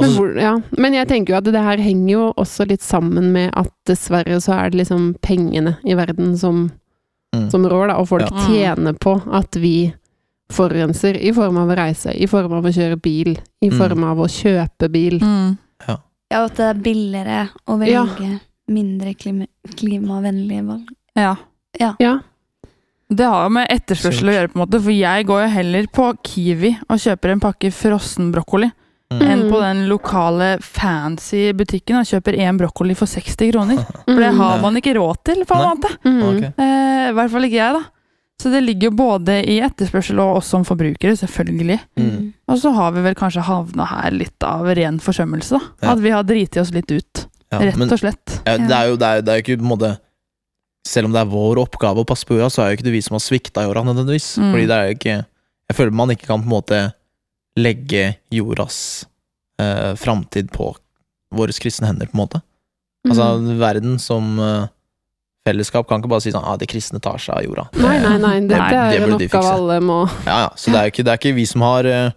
[0.00, 0.52] Men, Altså, hvor, ja.
[0.78, 4.36] Men jeg tenker jo at det her henger jo også litt sammen med at dessverre
[4.42, 6.68] så er det liksom pengene i verden som,
[7.34, 7.48] mm.
[7.50, 8.44] som rår, da, og folk Ja.
[8.46, 9.92] tjener på at vi
[10.54, 13.78] forurenser i form av å reise, i form av å kjøre bil, i Mm.
[13.78, 15.18] form av å kjøpe bil.
[15.20, 15.58] Mm.
[16.30, 18.04] Ja, og at det er billigere å Ja.
[18.04, 20.88] velge mindre klima klimavennlige valg.
[21.16, 21.36] Ja.
[21.80, 22.20] Ja.
[23.08, 25.86] Det har jo med etterspørsel å gjøre, på en måte, for jeg går jo heller
[25.96, 28.70] på Kiwi og kjøper en pakke frossen brokkoli,
[29.08, 29.22] Mm.
[29.24, 33.78] enn på den lokale fancy butikken og kjøper én brokkoli for 60 kroner.
[34.04, 34.36] For det Mm.
[34.36, 35.88] har man ikke råd til, på en måte.
[36.04, 36.18] Mm.
[36.28, 36.50] Okay.
[36.58, 37.80] Eh, I hvert fall ikke jeg, da.
[38.42, 41.78] Så det ligger jo både i etterspørsel og oss som forbrukere, selvfølgelig.
[41.96, 42.34] Mm.
[42.52, 45.60] Og så har vi vel kanskje havna her litt av ren forsømmelse, da.
[45.82, 45.92] Ja.
[45.94, 48.42] At vi har driti oss litt ut, Ja, rett men og slett.
[48.44, 49.98] ja, det er jo det er, det er jo ikke på en måte
[50.88, 52.94] Selv om det er vår oppgave å passe på jorda, så er jo ikke det
[52.94, 54.28] vi som har svikta jorda, nødvendigvis.
[54.40, 54.50] Mm.
[54.54, 55.16] Fordi det er jo ikke
[55.68, 56.78] Jeg føler man ikke kan på en måte
[57.58, 58.78] legge jordas
[59.60, 60.70] eh, framtid på
[61.34, 62.40] våre kristne hender, på en måte.
[63.08, 63.58] Altså, Mm.
[63.60, 64.68] verden som eh,
[65.46, 67.66] fellesskap kan ikke bare si sånn ah, 'de kristne tar seg av jorda'.
[67.82, 68.40] Nei, nei, nei.
[68.48, 70.84] Det, Nei, det er en burde de oppgave alle må Ja, ja, så det er
[70.88, 72.10] jo ikke, det er ikke vi som har eh,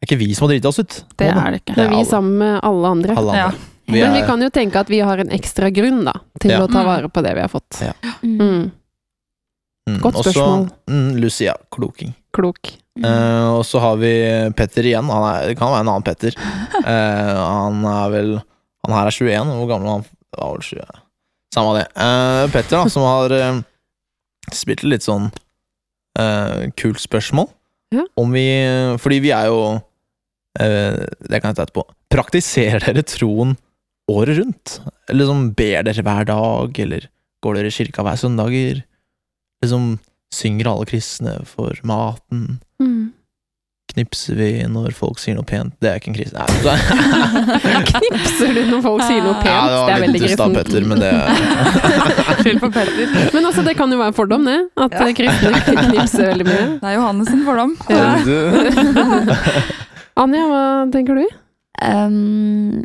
[0.00, 1.04] Det er ikke vi som har driti oss ut.
[1.16, 1.74] Det er det ikke.
[1.76, 2.10] Det er vi alle.
[2.10, 3.16] sammen med alle andre.
[3.20, 3.50] Alle Ja.
[3.90, 6.60] Vi Men vi kan jo tenke at vi har en ekstra grunn, da, til Ja.
[6.64, 7.80] å ta vare på det vi har fått.
[7.82, 7.92] Ja.
[8.22, 8.38] Mm.
[8.40, 8.70] Mm.
[9.88, 10.68] Mm, Godt også, spørsmål.
[10.88, 12.14] Mm, Lucia, kloking.
[12.36, 12.72] Klok.
[13.00, 14.12] Uh, og så har vi
[14.54, 15.08] Petter igjen.
[15.10, 16.36] Han er, det kan være en annen Petter.
[16.36, 18.32] Uh, han er vel
[18.86, 19.50] Han her er 21.
[19.58, 20.04] Hvor gammel er han?
[20.36, 21.00] Var vel 20.
[21.54, 21.86] Samme det.
[21.96, 23.34] Uh, Petter, da, som har
[24.54, 25.28] spilt litt sånn
[26.18, 27.48] eh, kult spørsmål.
[27.94, 28.04] Ja.
[28.20, 28.44] Om vi
[29.02, 29.56] Fordi vi er jo
[30.60, 31.82] eh, Det kan jeg ta etterpå.
[32.10, 33.56] Praktiserer dere troen
[34.10, 34.76] året rundt?
[35.08, 37.08] Eller liksom ber dere hver dag, eller
[37.44, 38.82] går dere i kirka hver søndager?
[39.64, 39.96] Liksom
[40.34, 42.60] synger alle kristne for maten?
[42.82, 43.08] Mm.
[43.90, 45.72] Knipser vi når folk sier noe pent?
[45.82, 46.38] Det er ikke en kristen.
[46.38, 46.76] Nei, så-
[47.90, 49.50] Knipser du når folk sier noe pent?
[49.50, 50.54] ja, det det, er litt veldig kristent.
[50.60, 51.10] Petter, men det
[52.44, 53.16] Skyld på Petter.
[53.34, 54.58] Men også, det kan jo være en fordom, det.
[54.86, 55.08] At Ja.
[55.18, 55.50] kristne
[55.90, 56.68] knipser veldig mye.
[56.78, 57.74] Det er Johannes sin fordom.
[57.90, 58.14] Ja.
[60.20, 60.62] Anja, hva
[60.94, 61.26] tenker du?
[61.80, 62.84] Um,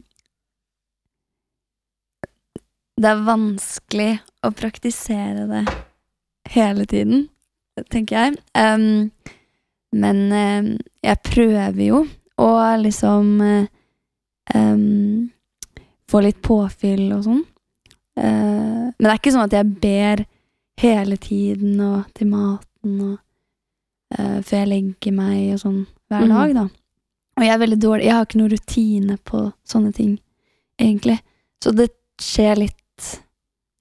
[3.02, 4.12] det er vanskelig
[4.46, 5.64] å praktisere det
[6.54, 7.26] hele tiden,
[7.91, 8.38] tenker jeg.
[8.56, 9.12] Um,
[9.96, 10.70] men um,
[11.04, 12.04] jeg prøver jo
[12.41, 13.34] å liksom
[14.56, 15.32] um,
[16.12, 17.43] få litt påfyll og sånn.
[18.16, 20.24] Uh, men det er ikke sånn at jeg ber
[20.80, 23.18] hele tiden og til maten og
[24.20, 25.82] uh, før jeg legger meg og sånn
[26.12, 26.34] hver Mhm.
[26.36, 26.66] dag, da.
[27.36, 30.20] Og jeg er veldig dårlig, jeg har ikke noe rutine på sånne ting,
[30.80, 31.18] egentlig.
[31.64, 31.89] Så det
[32.22, 32.78] skjer litt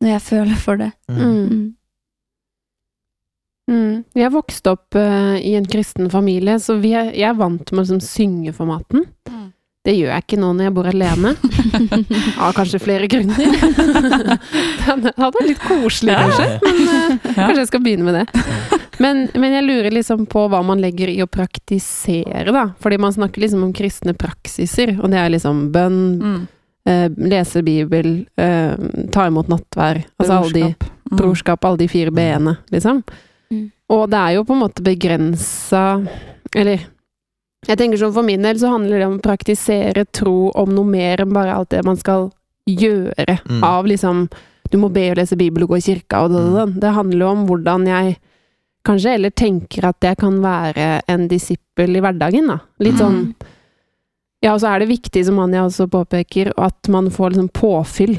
[0.02, 0.90] når jeg føler for det.
[1.08, 1.24] Mm.
[1.24, 1.64] Mm.
[3.70, 4.04] Mm.
[4.12, 7.80] Jeg vokste opp uh, i en kristen familie, så vi er, jeg er vant med
[7.80, 9.06] å liksom, synge for maten.
[9.30, 9.46] Mm.
[9.84, 11.30] Det gjør jeg ikke nå når jeg bor alene.
[12.44, 13.36] Av kanskje flere grunner.
[13.44, 16.46] det hadde vært litt koselig, kanskje.
[16.64, 18.80] Men uh, kanskje jeg skal begynne med det.
[19.02, 22.68] Men, men jeg lurer liksom på hva man legger i å praktisere, da.
[22.80, 26.42] Fordi man snakker liksom om kristne praksiser, og det er liksom bønn, Mm.
[26.86, 28.74] Eh, lese Bibel, eh,
[29.12, 30.02] ta imot nattvær.
[30.18, 30.90] Altså alle de Brorskap.
[31.10, 31.16] Mm.
[31.18, 33.02] brorskap, alle de fire b-ene, liksom.
[33.52, 33.70] Mm.
[33.94, 35.82] Og det er jo på en måte begrensa
[36.56, 36.86] Eller
[37.68, 40.84] jeg tenker sånn for min del så handler det om å praktisere tro om noe
[40.84, 42.30] mer enn bare alt det man skal
[42.68, 43.62] gjøre Mm.
[43.64, 44.28] av liksom
[44.70, 47.18] Du må be og lese Bibel og gå i kirka og det, det, det handler
[47.26, 48.16] jo om hvordan jeg
[48.84, 52.58] kanskje heller tenker at jeg kan være en disippel i hverdagen, da.
[52.80, 53.34] Litt sånn Mm.
[54.44, 58.18] Ja, og så er det viktig, som Anja også påpeker, at man får liksom påfyll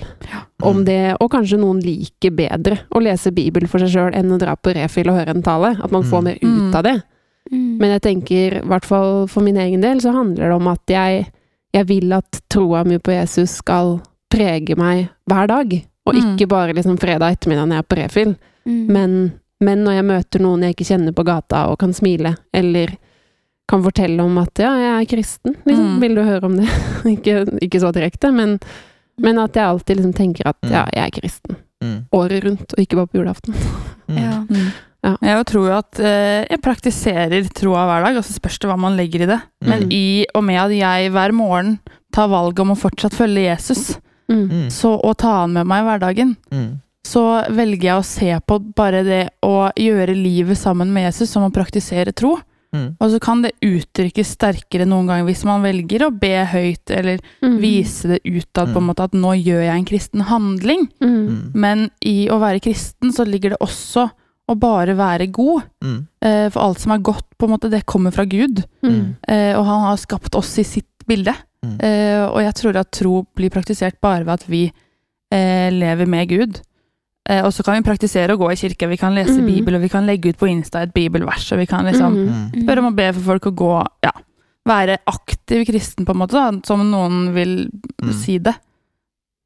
[0.63, 0.85] om Mm.
[0.87, 4.55] det, og kanskje noen liker bedre å lese Bibel for seg sjøl enn å dra
[4.57, 5.75] på refill og høre en tale.
[5.83, 6.23] At man får Mm.
[6.23, 6.75] mer ut Mm.
[6.75, 7.03] av det.
[7.51, 7.77] Mm.
[7.77, 10.81] Men jeg tenker, i hvert fall for min egen del, så handler det om at
[10.87, 11.27] jeg,
[11.73, 14.01] jeg vil at troa mi på Jesus skal
[14.31, 15.85] prege meg hver dag.
[16.07, 16.37] Og Mm.
[16.37, 18.87] ikke bare liksom fredag ettermiddag når jeg er på refill, Mm.
[18.87, 22.87] men, men når jeg møter noen jeg ikke kjenner på gata og kan smile, eller
[23.67, 25.85] kan fortelle om at ja, jeg er kristen, liksom.
[25.95, 25.99] Mm.
[26.03, 26.67] Vil du høre om det?
[27.15, 28.59] ikke, ikke så direkte, men,
[29.21, 30.71] men at jeg alltid liksom tenker at Mm.
[30.71, 31.55] ja, jeg er kristen.
[31.83, 31.95] Mm.
[32.13, 33.55] Året rundt, og ikke bare på julaften.
[34.05, 34.17] Mm.
[34.21, 34.33] Ja.
[34.45, 34.65] Mm.
[35.01, 35.11] Ja.
[35.25, 38.75] Jeg tror jo at eh, jeg praktiserer troa hver dag, og så spørs det hva
[38.77, 39.39] man legger i det.
[39.65, 39.91] Men Mm.
[39.97, 41.79] i og med at jeg hver morgen
[42.13, 43.97] tar valget om å fortsatt følge Jesus,
[44.29, 44.43] Mm.
[44.49, 44.69] Mm.
[44.69, 46.79] så å ta han med meg i hverdagen, Mm.
[47.05, 51.43] så velger jeg å se på bare det å gjøre livet sammen med Jesus som
[51.49, 52.37] å praktisere tro.
[52.75, 52.87] Mm.
[52.99, 57.19] Og så kan det uttrykkes sterkere noen ganger hvis man velger å be høyt, eller
[57.41, 57.57] Mm.
[57.61, 58.89] vise det utad på en Mm.
[58.91, 60.87] måte at nå gjør jeg en kristen handling.
[61.01, 61.27] Mm.
[61.27, 61.51] Mm.
[61.55, 64.09] Men i å være kristen så ligger det også
[64.49, 65.63] å bare være god.
[65.83, 66.07] Mm.
[66.21, 68.63] Eh, For alt som er godt, på en måte, det kommer fra Gud.
[68.83, 69.15] Mm.
[69.27, 71.33] Eh, Og han har skapt oss i sitt bilde.
[71.65, 71.79] Mm.
[71.81, 74.71] Eh, Og jeg tror at tro blir praktisert bare ved at vi
[75.31, 76.61] eh, lever med Gud.
[77.27, 79.45] Eh, Og så kan vi praktisere å gå i kirke, vi kan lese Mm.
[79.47, 82.51] Bibel, og vi kan legge ut på Insta et bibelvers, og vi kan liksom Mm.
[82.53, 82.63] Mm.
[82.65, 84.11] spørre om å be for folk å gå Ja,
[84.67, 87.69] være aktiv kristen, på en måte, da, som noen vil
[88.03, 88.13] Mm.
[88.13, 88.55] si det.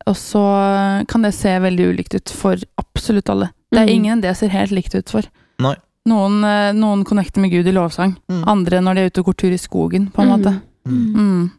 [0.07, 3.51] Og så kan det se veldig ulikt ut for absolutt alle.
[3.71, 3.95] Det er Mm.
[3.95, 5.21] ingen det ser helt likt ut for.
[5.59, 5.75] Nei.
[6.07, 8.43] Noen, eh, noen connecter med Gud i lovsang, Mm.
[8.47, 10.61] andre når de er ute og går tur i skogen, på en måte.
[10.88, 11.13] Mm.
[11.15, 11.51] Mm.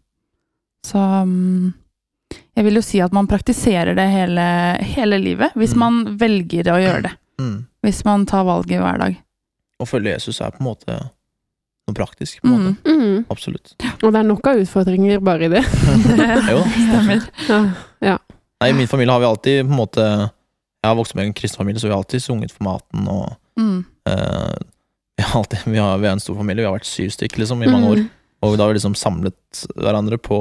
[0.85, 1.75] Så mm,
[2.57, 4.45] jeg vil jo si at man praktiserer det hele,
[4.95, 5.79] hele livet, hvis Mm.
[5.79, 7.13] man velger å gjøre det.
[7.41, 7.67] Mm.
[7.83, 9.17] Hvis man tar valget hver dag.
[9.81, 10.97] Å følge Jesus er på en måte
[11.89, 12.43] noe praktisk.
[12.43, 12.77] På en måte.
[12.85, 13.01] Mm.
[13.01, 13.25] Mm.
[13.31, 13.73] Absolutt.
[14.03, 15.63] Og det er nok av utfordringer bare i det.
[16.53, 16.61] jo.
[16.77, 17.25] Stemmer.
[18.05, 18.19] Ja.
[18.61, 20.05] Nei, I min familie har vi alltid på en måte
[20.83, 23.09] Jeg har vokst opp med en kristen familie, så vi har alltid sunget for maten.
[23.09, 23.85] og Mm.
[24.09, 24.55] eh,
[25.19, 27.39] vi, har alltid, vi, har, vi er en stor familie, vi har vært syv stykker
[27.43, 27.97] liksom, i mange år.
[28.05, 28.11] Mm.
[28.43, 30.39] Og da har vi liksom samlet hverandre på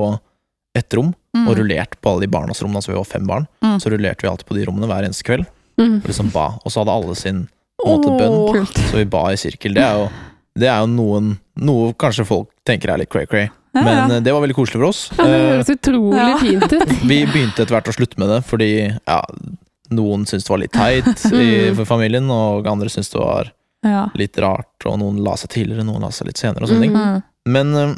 [0.80, 1.46] ett rom, Mm.
[1.48, 2.74] og rullert på alle de barnas rom.
[2.76, 3.78] Altså vi var fem barn, Mm.
[3.80, 5.46] så rullerte vi alltid på de rommene hver eneste kveld.
[5.78, 6.00] Mm.
[6.02, 7.44] Og liksom ba, og så hadde alle sin
[7.86, 8.54] måte bønn.
[8.56, 8.74] Kult.
[8.90, 9.76] Så vi ba i sirkel.
[9.78, 10.10] Det er jo,
[10.58, 14.16] det er jo noen, noe kanskje folk tenker er litt cray-cray, Ja, men ja.
[14.18, 15.12] eh, det var veldig koselig for oss.
[15.18, 16.38] Ja, det Eh, høres utrolig Ja.
[16.42, 16.90] fint ut.
[17.08, 18.72] vi begynte etter hvert å slutte med det, fordi
[19.08, 19.22] ja,
[19.92, 21.76] noen syntes det var litt teit i, Mm.
[21.78, 23.52] for familien, og andre syntes det var
[23.86, 24.10] Ja.
[24.16, 26.94] litt rart, og noen la seg tidligere, noen la seg litt senere, og sånne ting.
[26.94, 27.24] Mm.
[27.46, 27.96] Men eh,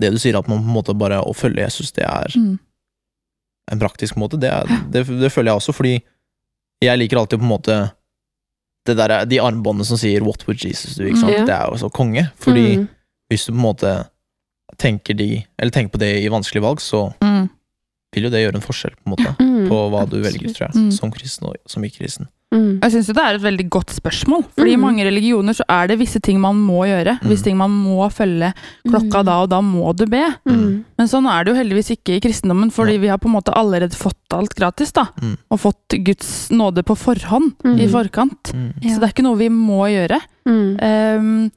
[0.00, 2.58] det du sier, at man på en måte bare å følge Jesus, det er Mm.
[3.72, 6.02] en praktisk måte, det, er, det, det føler jeg også, fordi
[6.82, 7.92] jeg liker alltid på en måte
[8.86, 11.32] det der, er- De armbåndene som sier 'What would Jesus do?' Sant?
[11.32, 11.44] Ja.
[11.44, 12.30] Det er jo så konge.
[12.36, 12.88] Fordi Mm.
[13.30, 14.08] hvis du på en måte
[14.78, 17.50] tenker, de, eller tenker på det i vanskelige valg, så Mm.
[18.14, 19.68] vil jo det gjøre en forskjell på en måte Mm.
[19.68, 20.90] på hva du velger, tror jeg, Mm.
[20.92, 22.28] som kristen og som ikke-kristen.
[22.54, 22.78] Mm.
[22.80, 24.44] Jeg syns det er et veldig godt spørsmål.
[24.56, 24.80] Fordi i Mm.
[24.80, 27.18] mange religioner så er det visse ting man må gjøre.
[27.20, 27.28] Mm.
[27.28, 28.54] Visse ting man må følge
[28.88, 29.24] klokka Mm.
[29.26, 30.22] da, og da må du be.
[30.48, 30.84] Mm.
[30.96, 33.52] Men sånn er det jo heldigvis ikke i kristendommen, fordi vi har på en måte
[33.52, 35.08] allerede fått alt gratis, da.
[35.20, 35.36] Mm.
[35.50, 37.80] Og fått Guds nåde på forhånd, Mm.
[37.80, 38.52] i forkant.
[38.54, 38.72] Mm.
[38.82, 40.18] Så det er ikke noe vi må gjøre.
[40.46, 40.78] Mm.
[40.80, 41.50] Ehm,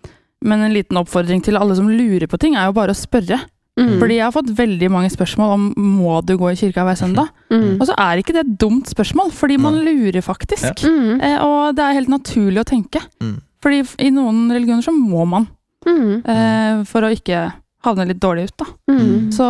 [0.43, 3.39] men en liten oppfordring til alle som lurer på ting, er jo bare å spørre.
[3.79, 3.99] Mm.
[3.99, 7.29] Fordi jeg har fått veldig mange spørsmål om må du gå i kirka hver søndag.
[7.51, 7.81] Mm.
[7.81, 9.81] Og så er ikke det et dumt spørsmål, fordi man mm.
[9.87, 10.85] lurer faktisk.
[10.87, 11.19] Mm.
[11.19, 13.01] Eh, og det er helt naturlig å tenke.
[13.21, 13.41] Mm.
[13.61, 15.49] Fordi i noen religioner så må man,
[15.81, 16.21] Mm.
[16.29, 17.39] eh, for å ikke
[17.83, 18.65] havne litt dårlig ut, da.
[18.93, 19.31] Mm.
[19.33, 19.47] Så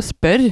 [0.00, 0.46] spør.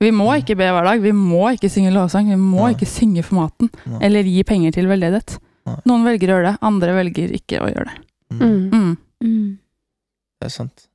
[0.00, 2.74] Vi må ikke be hver dag, vi må ikke synge lovsang, vi må Nei.
[2.74, 3.68] ikke synge for maten.
[3.84, 3.98] Nei.
[4.06, 5.38] Eller gi penger til veldedighet.
[5.66, 5.76] Nei.
[5.90, 7.98] Noen velger å gjøre det, andre velger ikke å gjøre det.
[8.32, 8.40] Mm.
[8.40, 8.70] Mm.
[8.72, 8.96] Mm.
[9.24, 9.58] Mm.
[10.40, 10.86] Det er sant.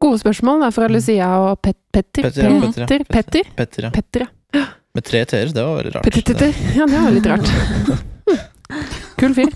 [0.00, 0.92] Gode spørsmål da, fra Mm.
[0.94, 2.28] Lucia og Pet Petter.
[2.28, 3.04] Petter, ja, Petter, Petter, ja.
[3.14, 3.90] Petter, Petter, ja.
[3.90, 4.64] Petter, ja.
[4.94, 6.04] Med tre t-er, det var veldig rart.
[6.06, 6.54] Petter, Petter.
[6.78, 8.46] Ja, det var litt rart.
[9.18, 9.50] Kul fyr.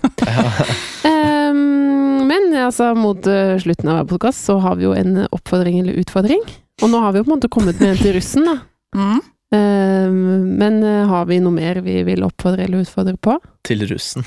[1.07, 5.81] Ehm, men altså, mot eh, slutten av hver podkast så har vi jo en oppfordring
[5.83, 6.43] eller utfordring.
[6.83, 8.57] Og nå har vi jo på en måte kommet med en til russen, da.
[8.97, 9.21] Mm.
[9.53, 10.17] Um,
[10.59, 13.37] men eh, har vi noe mer vi vil oppfordre eller utfordre på?
[13.69, 14.25] Til russen.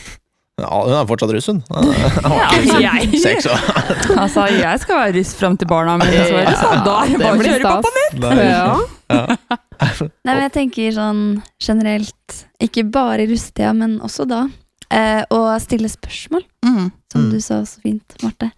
[0.57, 1.57] Ja, hun er fortsatt russ, hun.
[1.67, 3.59] Ja, jeg- Seks år.
[4.23, 7.35] Altså, jeg skal være russ fram til barna mine, svarer, så da er det bare
[7.35, 7.91] å kjøre på.
[7.97, 8.13] mitt!
[8.39, 9.25] Ja.
[10.23, 11.19] Nei, men jeg tenker sånn
[11.61, 14.45] generelt, ikke bare i russetida, men også da,
[14.89, 16.91] eh, å stille spørsmål, Mm.
[17.11, 17.31] som Mm.
[17.31, 18.51] du sa så fint, Marte.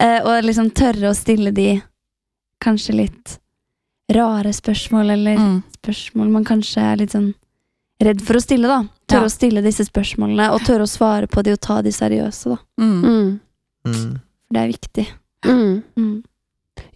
[0.00, 1.80] Eh, og liksom tørre å stille de
[2.60, 3.38] kanskje litt
[4.10, 5.62] rare spørsmål, eller Mm.
[5.78, 7.32] spørsmål man kanskje er litt sånn
[8.02, 8.82] redd for å stille, da.
[9.08, 9.26] Tørre Ja.
[9.26, 12.58] å stille disse spørsmålene, og tørre å svare på de og ta de seriøse, da.
[12.80, 13.02] Mm.
[13.04, 13.40] Mm.
[13.86, 14.20] Mm.
[14.48, 15.06] For det er viktig.
[15.44, 15.82] Mm.
[15.96, 16.24] Mm.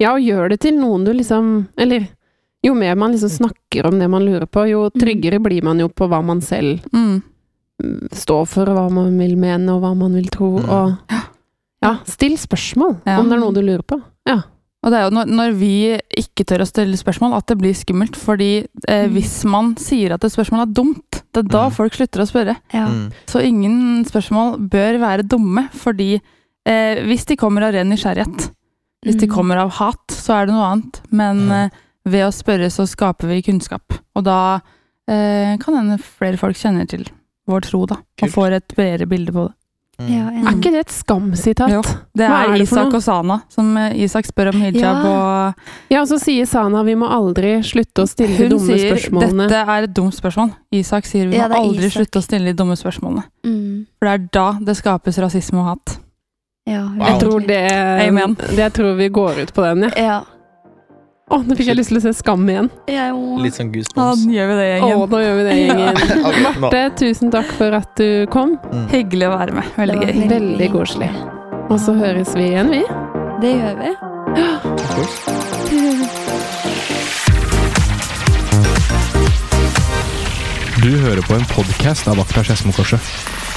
[0.00, 2.08] Ja, og gjør det til noen du liksom Eller
[2.64, 5.88] jo mer man liksom snakker om det man lurer på, jo tryggere blir man jo
[5.88, 7.22] på hva man selv Mm.
[7.82, 10.68] mm, står for, og hva man vil mene, og hva man vil tro, Mm.
[10.68, 10.96] og
[11.80, 13.20] Ja, still spørsmål Ja.
[13.20, 14.02] om det er noe du lurer på.
[14.26, 14.42] Ja.
[14.84, 15.70] Og det er jo når, når vi
[16.22, 18.14] ikke tør å stille spørsmål, at det blir skummelt.
[18.16, 18.50] Fordi
[18.86, 19.12] eh, Mm.
[19.16, 21.72] hvis man sier at et spørsmål er dumt, det er da Mm.
[21.74, 22.56] folk slutter å spørre.
[22.72, 22.86] Ja.
[22.86, 23.12] Mm.
[23.26, 26.20] Så ingen spørsmål bør være dumme, fordi
[26.66, 28.50] eh, hvis de kommer av ren nysgjerrighet,
[29.04, 29.34] hvis de Mm.
[29.34, 31.00] kommer av hat, så er det noe annet.
[31.10, 31.52] Men Mm.
[31.52, 31.68] eh,
[32.06, 33.82] ved å spørre så skaper vi kunnskap.
[34.14, 34.60] Og da
[35.08, 37.04] eh, kan hende flere folk kjenner til
[37.48, 37.96] vår tro, da.
[38.22, 39.54] Og får et bredere bilde på det.
[40.00, 40.08] Mm.
[40.14, 41.70] Ja, Er ikke det et skamsitat?
[41.72, 41.80] Jo.
[42.14, 44.92] Det er, er det Isak og Sana, som Isak spør om hijab, Ja.
[45.02, 45.54] og
[45.90, 48.94] Ja, og så sier Sana vi må aldri slutte å stille de hun dumme sier
[48.94, 49.48] spørsmålene.
[49.48, 50.52] dette er et dumt spørsmål.
[50.72, 51.98] Isak sier vi Ja, må aldri Isak.
[52.06, 53.24] slutte å stille de dumme spørsmålene.
[53.44, 53.86] Mm.
[53.98, 55.98] For det er da det skapes rasisme og hat.
[56.68, 57.06] Ja, Wow.
[57.06, 57.72] Jeg tror det
[58.08, 58.36] Amen.
[58.54, 59.90] Jeg tror vi går ut på den, ja.
[59.96, 60.20] Ja.
[61.28, 62.70] Å, nå fikk jeg lyst til å se Skam igjen.
[62.88, 63.42] Jeg òg.
[63.44, 64.22] Litt sånn Da goosebumps.
[64.32, 65.16] gjør vi det, Å, gjengen.
[65.24, 65.98] gjør vi det, gjengen.
[66.28, 66.52] Ok, nå.
[66.64, 68.56] Marte, tusen takk for at du kom.
[68.72, 68.86] Mm.
[68.94, 69.68] Hyggelig å være med.
[69.76, 70.24] Veldig gøy.
[70.32, 71.10] Veldig koselig.
[71.68, 72.80] Og så høres vi igjen, vi.
[73.44, 73.92] Det gjør vi.
[80.82, 83.47] Du hører på en podkast av Vakta Skedsmokorset.